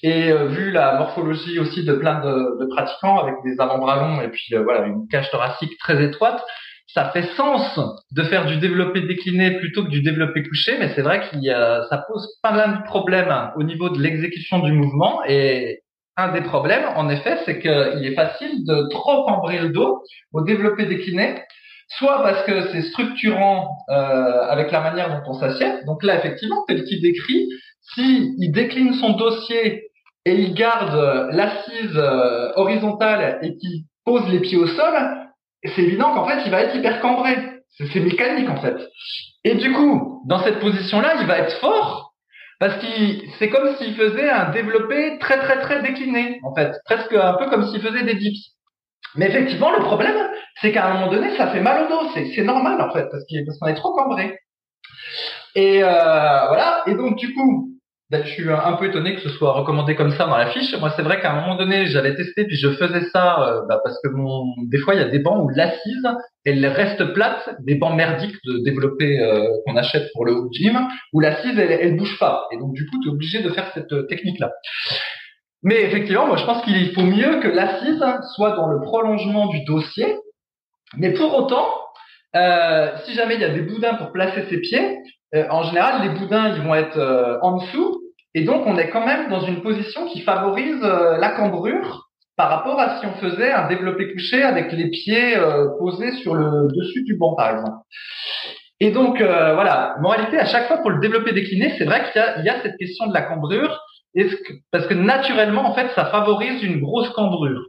[0.03, 4.29] et vu la morphologie aussi de plein de, de pratiquants avec des avant-bras longs et
[4.29, 6.45] puis voilà une cage thoracique très étroite,
[6.95, 7.79] ça fait sens
[8.11, 11.87] de faire du développé décliné plutôt que du développé couché, mais c'est vrai qu'il a,
[11.89, 15.21] ça pose pas mal de problèmes au niveau de l'exécution du mouvement.
[15.29, 15.83] Et
[16.17, 20.43] un des problèmes, en effet, c'est qu'il est facile de trop cambrer le dos au
[20.43, 21.43] développé décliné,
[21.89, 25.85] soit parce que c'est structurant euh, avec la manière dont on s'assied.
[25.87, 27.49] Donc là, effectivement, tel qu'il décrit,
[27.95, 29.91] si il décline son dossier
[30.25, 34.95] et il garde l'assise euh, horizontale et qu'il pose les pieds au sol,
[35.65, 37.37] c'est évident qu'en fait, il va être hyper cambré.
[37.71, 38.77] C'est mécanique en fait.
[39.45, 42.15] Et du coup, dans cette position-là, il va être fort
[42.59, 47.15] parce qu'il c'est comme s'il faisait un développé très très très décliné en fait, presque
[47.15, 48.51] un peu comme s'il faisait des dips.
[49.17, 50.17] Mais effectivement, le problème,
[50.61, 52.11] c'est qu'à un moment donné, ça fait mal au dos.
[52.15, 53.25] C'est normal en fait parce
[53.59, 54.39] qu'on est trop cambré.
[55.55, 56.83] Et euh, voilà.
[56.87, 57.71] Et donc du coup,
[58.13, 60.77] je suis un peu étonné que ce soit recommandé comme ça dans la fiche.
[60.79, 63.81] Moi, c'est vrai qu'à un moment donné, j'avais testé puis je faisais ça euh, bah,
[63.85, 64.47] parce que mon...
[64.67, 66.09] des fois, il y a des bancs où l'assise,
[66.45, 70.77] elle reste plate, des bancs merdiques de développer euh, qu'on achète pour le gym,
[71.13, 72.49] où l'assise, elle, elle bouge pas.
[72.53, 74.51] Et donc, du coup, tu es obligé de faire cette euh, technique-là.
[75.63, 78.03] Mais effectivement, moi, je pense qu'il faut mieux que l'assise
[78.35, 80.17] soit dans le prolongement du dossier.
[80.97, 81.69] Mais pour autant,
[83.05, 84.97] si jamais il y a des boudins pour placer ses pieds,
[85.35, 88.01] en général, les boudins, ils vont être en dessous
[88.35, 92.49] et donc, on est quand même dans une position qui favorise euh, la cambrure par
[92.49, 96.69] rapport à si on faisait un développé couché avec les pieds euh, posés sur le
[96.73, 97.79] dessus du banc, par exemple.
[98.79, 102.43] Et donc, euh, voilà, moralité, à chaque fois pour le développé décliné, c'est vrai qu'il
[102.43, 103.79] y, y a, cette question de la cambrure,
[104.71, 107.67] parce que naturellement, en fait, ça favorise une grosse cambrure.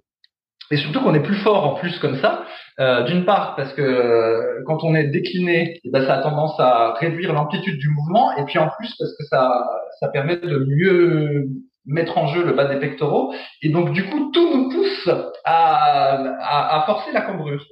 [0.72, 2.46] Et surtout qu'on est plus fort en plus comme ça.
[2.80, 6.58] Euh, D'une part parce que euh, quand on est décliné, eh ben, ça a tendance
[6.60, 9.52] à réduire l'amplitude du mouvement, et puis en plus parce que ça,
[10.00, 11.48] ça permet de mieux
[11.86, 15.10] mettre en jeu le bas des pectoraux, et donc du coup tout nous pousse
[15.46, 17.66] à, à, à forcer la cambrure.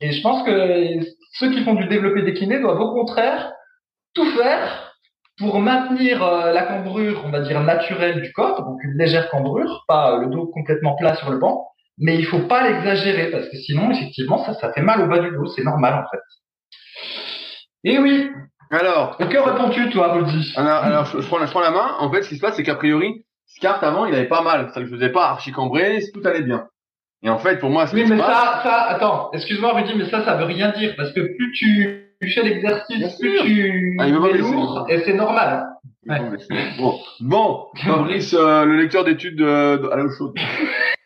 [0.00, 1.00] Et je pense que
[1.34, 3.52] ceux qui font du développé décliné doivent au contraire
[4.14, 4.94] tout faire
[5.38, 9.84] pour maintenir euh, la cambrure, on va dire naturelle du corps, donc une légère cambrure,
[9.86, 11.69] pas le dos complètement plat sur le banc,
[12.00, 15.18] mais il faut pas l'exagérer parce que sinon, effectivement, ça, ça fait mal au bas
[15.18, 15.46] du dos.
[15.46, 16.22] C'est normal en fait.
[17.84, 18.30] Et oui.
[18.70, 19.16] Alors.
[19.18, 21.96] que réponds-tu, toi, Rudy Alors, alors je, prends, je, prends, la main.
[21.98, 24.70] En fait, ce qui se passe, c'est qu'a priori, Scart avant, il avait pas mal.
[24.72, 26.66] Ça ne faisait pas archi cambré, tout allait bien.
[27.22, 30.36] Et en fait, pour moi, oui, mais ça, ça, attends, excuse-moi, Rudy, mais ça, ça
[30.36, 35.00] veut rien dire parce que plus tu, fais l'exercice, plus tu ah, es lourd, et
[35.00, 35.66] c'est normal.
[36.06, 36.18] Ouais.
[36.78, 40.34] Bon, bon, Fabrice, euh, le lecteur d'études de, à l'eau chaude.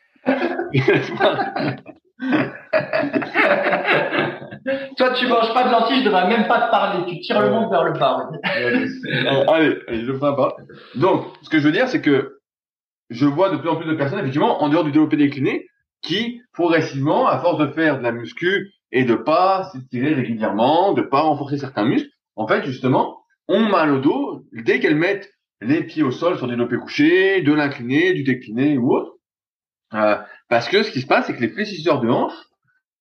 [4.96, 7.04] Toi, tu manges pas de lentilles, je devrais même pas te parler.
[7.06, 8.30] Tu tires le monde vers le bas.
[9.52, 10.56] allez, allez, je ne pas.
[10.94, 12.38] Donc, ce que je veux dire, c'est que
[13.10, 15.66] je vois de plus en plus de personnes, effectivement, en dehors du développé décliné,
[16.02, 21.02] qui, progressivement, à force de faire de la muscu et de pas s'étirer régulièrement, de
[21.02, 23.18] pas renforcer certains muscles, en fait, justement,
[23.48, 27.42] ont mal au dos dès qu'elles mettent les pieds au sol sur du développé couché,
[27.42, 29.12] de l'incliné, du décliné ou autre.
[29.94, 30.16] Euh,
[30.48, 32.34] parce que ce qui se passe, c'est que les fléchisseurs de hanche,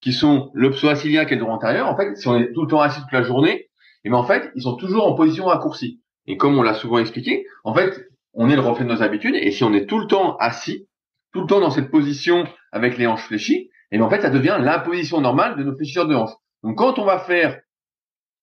[0.01, 2.63] qui sont le psoascilia qui est le droit antérieur, en fait, si on est tout
[2.63, 3.69] le temps assis toute la journée, et
[4.05, 6.01] eh ben en fait, ils sont toujours en position raccourcie.
[6.27, 9.35] Et comme on l'a souvent expliqué, en fait, on est le reflet de nos habitudes,
[9.35, 10.87] et si on est tout le temps assis,
[11.31, 14.21] tout le temps dans cette position avec les hanches fléchies, et eh ben en fait,
[14.21, 16.31] ça devient la position normale de nos fléchisseurs de hanche.
[16.63, 17.61] Donc quand on va faire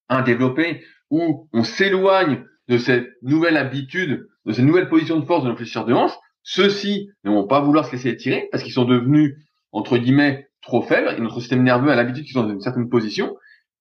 [0.08, 5.44] un développé où on s'éloigne de cette nouvelle habitude, de cette nouvelle position de force
[5.44, 6.12] de nos fléchisseurs de hanche,
[6.42, 9.36] ceux-ci ne vont pas vouloir se laisser tirer parce qu'ils sont devenus,
[9.72, 12.88] entre guillemets, trop faibles et notre système nerveux a l'habitude qu'ils sont dans une certaine
[12.88, 13.36] position.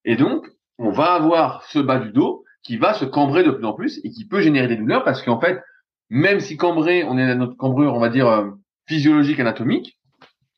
[0.06, 0.48] Et donc,
[0.78, 4.00] on va avoir ce bas du dos qui va se cambrer de plus en plus
[4.04, 5.62] et qui peut générer des douleurs parce qu'en fait,
[6.10, 8.50] même si cambré, on est dans notre cambrure, on va dire, euh,
[8.88, 10.00] physiologique, anatomique,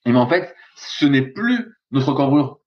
[0.06, 2.60] mais en fait, ce n'est plus notre cambrure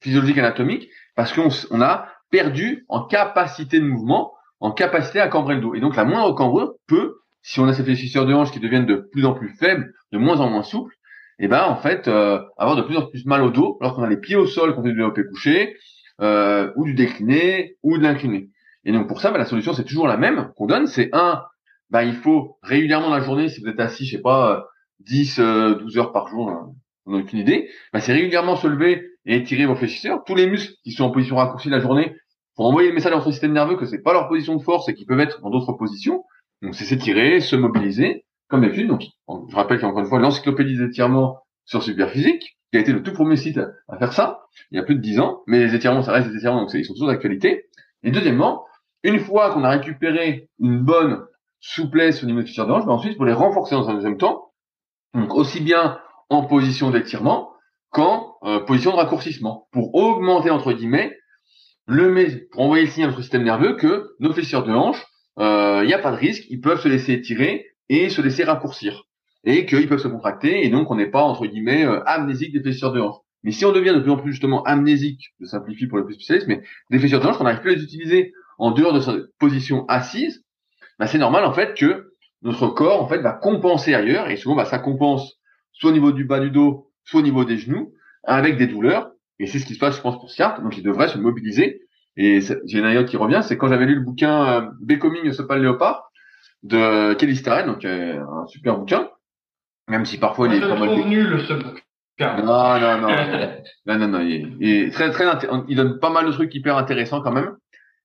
[0.00, 5.54] physiologique, anatomique parce qu'on on a perdu en capacité de mouvement, en capacité à cambrer
[5.54, 5.74] le dos.
[5.74, 7.15] Et donc, la moindre cambrure peut
[7.46, 10.18] si on a ces fléchisseurs de hanches qui deviennent de plus en plus faibles, de
[10.18, 10.92] moins en moins souples,
[11.38, 14.02] et eh ben en fait euh, avoir de plus en plus mal au dos lorsqu'on
[14.02, 15.76] a les pieds au sol qu'on fait du développé couché,
[16.20, 18.48] euh, ou du décliné, ou de l'incliné.
[18.84, 21.44] Et donc pour ça, ben, la solution c'est toujours la même qu'on donne, c'est un,
[21.90, 24.66] ben, il faut régulièrement dans la journée, si vous êtes assis, je sais pas,
[25.00, 26.72] 10, euh, 12 heures par jour, hein,
[27.04, 30.24] on n'a aucune idée, ben, c'est régulièrement se lever et étirer vos fléchisseurs.
[30.26, 32.16] Tous les muscles qui sont en position raccourcie la journée,
[32.56, 34.88] pour envoyer le message à votre système nerveux que c'est pas leur position de force
[34.88, 36.24] et qu'ils peuvent être dans d'autres positions.
[36.62, 38.88] Donc c'est s'étirer, se mobiliser, comme d'habitude.
[38.88, 43.02] Donc je rappelle qu'encore une fois, l'encyclopédie des étirements sur Superphysique, qui a été le
[43.02, 45.74] tout premier site à faire ça, il y a plus de dix ans, mais les
[45.74, 47.66] étirements, ça reste des étirements, donc ils sont toujours d'actualité.
[48.02, 48.64] Et deuxièmement,
[49.02, 51.24] une fois qu'on a récupéré une bonne
[51.60, 54.52] souplesse au niveau du tir d'ange, ben ensuite, pour les renforcer dans un deuxième temps,
[55.14, 55.98] donc aussi bien
[56.28, 57.52] en position d'étirement
[57.90, 61.16] qu'en euh, position de raccourcissement, pour augmenter, entre guillemets,
[61.86, 65.04] le, pour envoyer le signal à notre système nerveux que nos fléchisseurs de hanche
[65.38, 68.44] il euh, n'y a pas de risque, ils peuvent se laisser étirer et se laisser
[68.44, 69.04] raccourcir.
[69.44, 72.60] Et qu'ils peuvent se contracter, et donc on n'est pas, entre guillemets, euh, amnésique des
[72.60, 73.16] fléchisseurs de hanche.
[73.44, 76.14] Mais si on devient de plus en plus justement amnésique, je simplifie pour les plus
[76.14, 79.00] spécialistes, mais des fléchisseurs de hanche qu'on n'arrive plus à les utiliser en dehors de
[79.00, 80.44] sa position assise,
[80.98, 82.12] bah c'est normal en fait que
[82.42, 85.38] notre corps en fait va compenser ailleurs, et souvent bah, ça compense
[85.76, 87.92] soit au niveau du bas du dos, soit au niveau des genoux,
[88.24, 90.60] avec des douleurs Et c'est ce qui se passe, je pense, pour Siart.
[90.62, 91.82] Donc, il devrait se mobiliser.
[92.16, 95.60] Et j'ai une anecdote qui revient, c'est quand j'avais lu le bouquin euh, Becoming Sopal
[95.60, 96.10] Léopard
[96.62, 99.10] de Kelly Starren, donc euh, un super bouquin,
[99.88, 102.42] même si parfois il est pas mal nul ce bouquin.
[102.42, 103.08] Non, non, non,
[103.86, 105.26] non, non, non, il est, très, très,
[105.68, 107.56] il donne pas mal de trucs hyper intéressants quand même.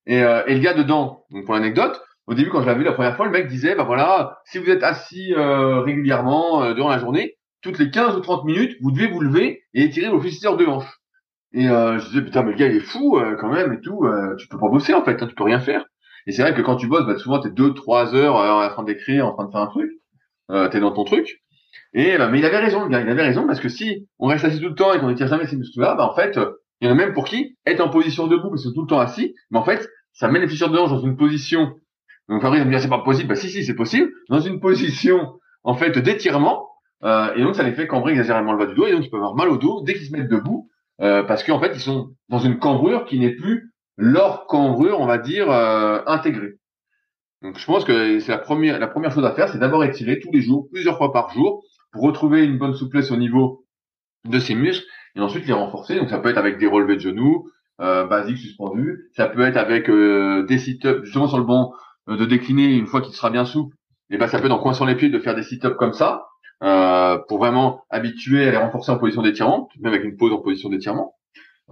[0.06, 2.84] Et, euh, et le gars dedans, donc pour l'anecdote, au début quand je l'ai vu
[2.84, 6.90] la première fois, le mec disait, bah voilà, si vous êtes assis euh, régulièrement durant
[6.90, 10.20] la journée, toutes les 15 ou 30 minutes, vous devez vous lever et étirer vos
[10.20, 11.01] fléchisseurs de hanche.
[11.54, 13.80] Et euh, je disais putain mais le gars il est fou euh, quand même et
[13.80, 15.84] tout, euh, tu peux pas bosser en fait, hein, tu peux rien faire.
[16.26, 18.84] Et c'est vrai que quand tu bosses, bah, souvent t'es deux trois heures en train
[18.84, 19.90] d'écrire, en train de faire un truc,
[20.50, 21.42] euh, t'es dans ton truc.
[21.94, 24.44] Et mais il avait raison, le gars, il avait raison parce que si on reste
[24.46, 26.38] assis tout le temps et qu'on ne tire jamais ces muscles-là, bah en fait
[26.80, 28.86] il y en a même pour qui être en position debout parce que tout le
[28.86, 31.74] temps assis, mais en fait ça met les fissures de hanche dans une position.
[32.30, 35.34] Donc Fabrice me dit c'est pas possible, bah si si c'est possible, dans une position
[35.64, 36.66] en fait d'étirement.
[37.02, 39.20] et donc ça les fait cambrer exagérément le bas du dos et donc ils peuvent
[39.20, 40.70] avoir mal au dos dès qu'ils se mettent debout
[41.00, 45.06] euh, parce qu'en fait, ils sont dans une cambrure qui n'est plus leur cambrure, on
[45.06, 46.54] va dire, euh, intégrée.
[47.42, 50.20] Donc, je pense que c'est la première, la première chose à faire, c'est d'abord étirer
[50.20, 53.64] tous les jours, plusieurs fois par jour, pour retrouver une bonne souplesse au niveau
[54.24, 54.86] de ses muscles,
[55.16, 55.96] et ensuite les renforcer.
[55.96, 59.56] Donc, ça peut être avec des relevés de genoux, euh, basiques suspendus, ça peut être
[59.56, 61.72] avec des sit-ups, justement sur le banc
[62.06, 63.76] de décliner une fois qu'il sera bien souple.
[64.10, 66.26] Et ben, ça peut être en coinçant les pieds de faire des sit-ups comme ça,
[66.62, 70.38] euh, pour vraiment habituer à les renforcer en position d'étirement, même avec une pause en
[70.38, 71.14] position d'étirement.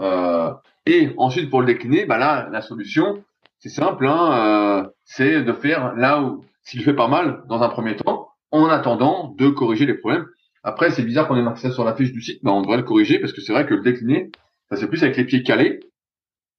[0.00, 0.52] Euh,
[0.86, 3.22] et ensuite pour le décliner, bah là la solution
[3.58, 7.68] c'est simple, hein, euh, c'est de faire là où s'il fait pas mal dans un
[7.68, 10.26] premier temps, en attendant de corriger les problèmes.
[10.62, 12.78] Après c'est bizarre qu'on ait marqué ça sur la fiche du site, mais on devrait
[12.78, 14.30] le corriger parce que c'est vrai que le décliner,
[14.70, 15.80] ça c'est plus avec les pieds calés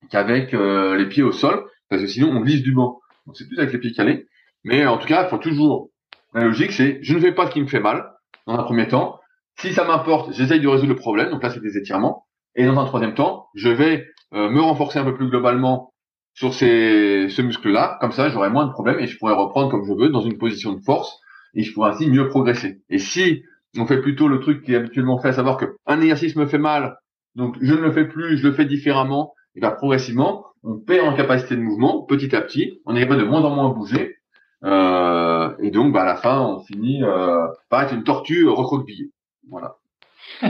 [0.09, 2.99] qu'avec euh, les pieds au sol, parce que sinon on glisse du banc.
[3.25, 4.27] Donc c'est plus avec les pieds calés.
[4.63, 5.89] Mais en tout cas, il faut toujours
[6.33, 8.11] la logique, c'est je ne fais pas ce qui me fait mal,
[8.51, 9.19] dans un premier temps.
[9.57, 11.29] Si ça m'importe, j'essaye de résoudre le problème.
[11.29, 12.25] Donc là, c'est des étirements.
[12.55, 15.93] Et dans un troisième temps, je vais euh, me renforcer un peu plus globalement
[16.33, 17.97] sur ces, ce muscle-là.
[18.01, 20.37] Comme ça, j'aurai moins de problèmes et je pourrai reprendre comme je veux dans une
[20.37, 21.19] position de force
[21.53, 22.81] et je pourrai ainsi mieux progresser.
[22.89, 23.43] Et si
[23.77, 26.45] on fait plutôt le truc qui est habituellement fait, à savoir que un exercice me
[26.45, 26.97] fait mal,
[27.35, 31.07] donc je ne le fais plus, je le fais différemment, et bien progressivement, on perd
[31.07, 34.17] en capacité de mouvement petit à petit, on est capable de moins en moins bouger,
[34.63, 39.11] et donc, bah, à la fin, on finit euh, par être une tortue recroquevillée.
[39.49, 39.75] Voilà.
[40.43, 40.47] ok.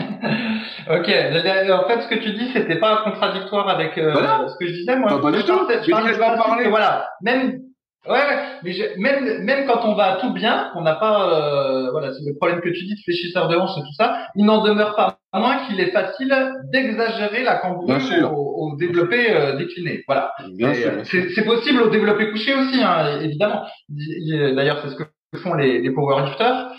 [0.87, 4.13] En fait, ce que tu dis, c'était pas contradictoire avec euh,
[4.47, 4.95] ce que je disais.
[4.95, 5.59] Moi, pas, du tout.
[5.67, 7.09] Je, voilà.
[7.21, 7.59] Même
[8.07, 8.19] Ouais,
[8.63, 12.35] mais même même quand on va tout bien, on n'a pas euh, voilà, c'est le
[12.35, 15.19] problème que tu dis de fléchisseur de hanche et tout ça, il n'en demeure pas
[15.33, 16.35] moins qu'il est facile
[16.71, 17.95] d'exagérer la cambrure
[18.33, 20.03] au, au, développé euh, décliné.
[20.07, 20.33] Voilà.
[20.41, 23.65] Euh, c'est possible au développé couché aussi, hein, évidemment.
[23.89, 25.03] D'ailleurs, c'est ce que
[25.37, 26.71] font les, les powerlifters.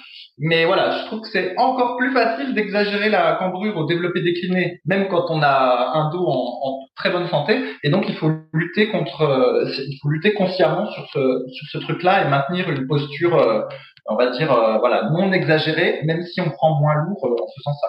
[0.45, 4.81] Mais voilà, je trouve que c'est encore plus facile d'exagérer la cambrure au développé décliné,
[4.85, 7.63] même quand on a un dos en, très bonne santé.
[7.85, 11.79] Et donc, il faut lutter contre, euh, il faut lutter consciemment sur ce, sur ce
[11.79, 13.63] truc-là et maintenir une posture, euh,
[14.07, 17.77] on va dire, euh, voilà, non exagérée, même si on prend moins lourd en faisant
[17.81, 17.89] ça.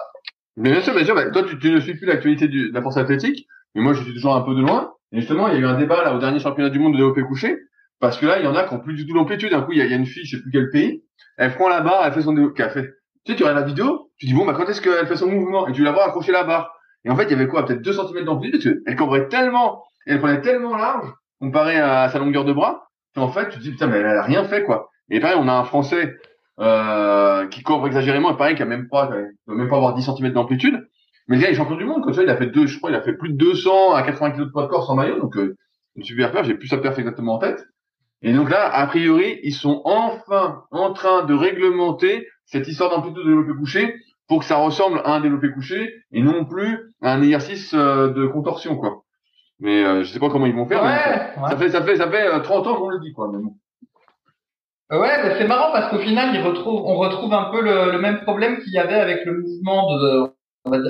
[0.56, 1.16] Mais bien sûr, bien sûr.
[1.16, 4.14] Bah, toi, tu, ne suis plus l'actualité de la force athlétique, mais moi, je suis
[4.14, 4.92] toujours un peu de loin.
[5.10, 6.98] Et justement, il y a eu un débat là au dernier championnat du monde de
[6.98, 7.56] développé couché,
[8.04, 9.54] parce que là, il y en a qui ont plus du tout l'amplitude.
[9.54, 11.02] Un coup, il y, a, une fille, je sais plus quel pays,
[11.38, 12.92] elle prend la barre, elle fait son fait.
[13.24, 15.28] Tu sais, tu regardes la vidéo, tu dis bon bah quand est-ce qu'elle fait son
[15.28, 15.66] mouvement?
[15.66, 16.70] Et tu la vois accrocher la barre.
[17.06, 17.64] Et en fait, il y avait quoi?
[17.64, 21.08] Peut-être 2 cm d'amplitude qu'elle cambrait tellement, elle prenait tellement large
[21.40, 24.22] comparé à sa longueur de bras qu'en fait tu te dis putain mais elle a
[24.22, 24.90] rien fait quoi.
[25.10, 26.14] Et pareil, on a un Français
[26.60, 29.10] euh, qui cambre exagérément et pareil qui a même pas,
[29.46, 30.86] même pas avoir 10 cm d'amplitude.
[31.28, 32.76] Mais le gars il est champion du monde, comme ça il a fait deux, je
[32.76, 34.94] crois, il a fait plus de 200 à 80 kg de poids de corps sans
[34.94, 35.56] maillot, donc euh,
[35.96, 37.64] une super perf, j'ai plus sa perf exactement en tête.
[38.24, 43.22] Et donc là, a priori, ils sont enfin en train de réglementer cette histoire d'amplitude
[43.22, 43.94] de développé couché
[44.28, 48.08] pour que ça ressemble à un développé couché et non plus à un exercice euh,
[48.14, 49.02] de contorsion, quoi.
[49.60, 50.82] Mais euh, je sais pas comment ils vont faire.
[51.48, 53.30] Ça fait ça fait ça fait 30 euh, ans qu'on le dit, quoi.
[53.30, 57.98] Mais Ouais, c'est marrant parce qu'au final, ils retrouvent, on retrouve un peu le, le
[57.98, 60.33] même problème qu'il y avait avec le mouvement de,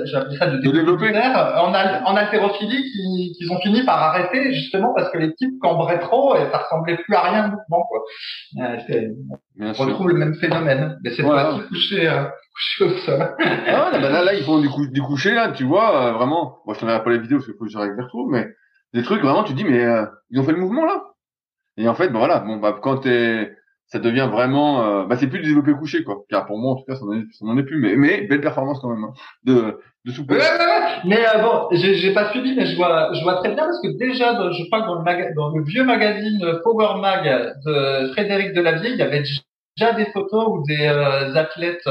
[0.05, 2.91] j'ai appelé ça de, développer en, en haltérophilie
[3.37, 6.97] qu'ils ont fini par arrêter justement parce que les types cambraient trop et ça ressemblait
[6.97, 8.03] plus à rien de mouvement quoi.
[8.59, 8.77] Euh,
[9.59, 12.23] on retrouve le même phénomène, mais c'est pas couché, euh,
[12.53, 13.35] couché au sol.
[13.39, 16.59] ah ouais, là, là, ils font des, cou des couchés là, tu vois, euh, vraiment.
[16.65, 18.47] Moi, je t'en ai pas les vidéos parce qu'il faut que les retrouve, mais
[18.93, 21.03] des trucs vraiment, tu dis mais euh, ils ont fait le mouvement là.
[21.77, 23.53] Et en fait, ben voilà, bon bah quand t'es
[23.95, 26.23] ça devient vraiment euh, bah c'est plus du développé couché quoi.
[26.29, 27.95] Car pour moi en tout cas ça n'en est, plus.
[27.97, 30.47] Mais belle performance quand même hein, de de souplesse
[31.05, 33.97] mais euh, bon j'ai pas suivi mais je vois je vois très bien parce que
[33.97, 38.91] déjà je crois que dans le dans le vieux magazine Power Mag de Frédéric Delavier
[38.91, 41.87] il y avait déjà des photos où des euh, athlètes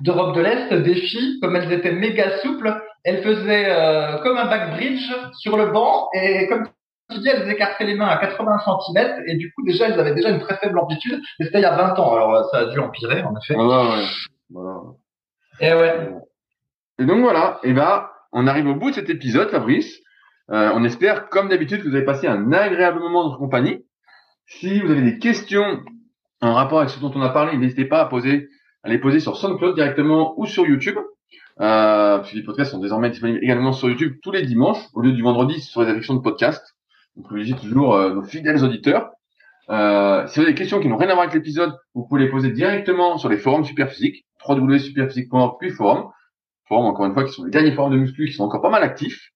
[0.00, 2.74] d'Europe de l'Est, des filles, comme elles étaient méga souples,
[3.04, 6.64] elles faisaient euh, comme un back bridge sur le banc et comme
[7.10, 10.14] tu dis, elles écartaient les mains à 80 cm et du coup déjà elles avaient
[10.14, 11.20] déjà une très faible amplitude.
[11.40, 13.54] Et c'était il y a 20 ans, alors ça a dû empirer en effet.
[13.54, 14.04] Voilà, ouais.
[14.50, 14.80] Voilà.
[15.60, 16.10] Et ouais.
[16.98, 20.00] Et donc voilà, et ben on arrive au bout de cet épisode, Fabrice.
[20.50, 23.84] Euh, on espère, comme d'habitude, que vous avez passé un agréable moment dans notre compagnie.
[24.46, 25.82] Si vous avez des questions
[26.40, 28.48] en rapport avec ce dont on a parlé, n'hésitez pas à poser,
[28.84, 30.96] à les poser sur SoundCloud directement ou sur YouTube.
[31.58, 35.00] Euh, parce que les podcasts sont désormais disponibles également sur YouTube tous les dimanches, au
[35.00, 36.75] lieu du vendredi sur les affections de podcast.
[37.16, 39.10] On privilégie toujours euh, nos fidèles auditeurs.
[39.68, 42.22] Euh, si vous avez des questions qui n'ont rien à voir avec l'épisode, vous pouvez
[42.22, 46.10] les poser directement sur les forums Superphysique, www.superphysique.org puis forum.
[46.68, 48.70] Forum, encore une fois, qui sont les derniers forums de muscu qui sont encore pas
[48.70, 49.30] mal actifs.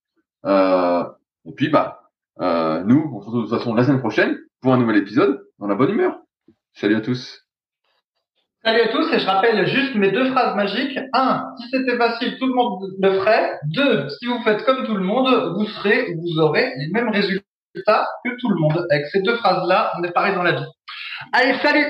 [0.45, 1.03] Euh,
[1.45, 2.01] et puis, bah,
[2.39, 5.41] euh, nous, on se retrouve de toute façon la semaine prochaine pour un nouvel épisode
[5.59, 6.17] dans la bonne humeur.
[6.73, 7.45] Salut à tous.
[8.63, 10.97] Salut à tous et je rappelle juste mes deux phrases magiques.
[11.13, 13.59] Un, si c'était facile, tout le monde le ferait.
[13.73, 17.43] Deux, si vous faites comme tout le monde, vous serez, vous aurez les mêmes résultats
[17.75, 18.85] que tout le monde.
[18.89, 20.65] Avec ces deux phrases-là, on est pareil dans la vie.
[21.33, 21.87] Allez, salut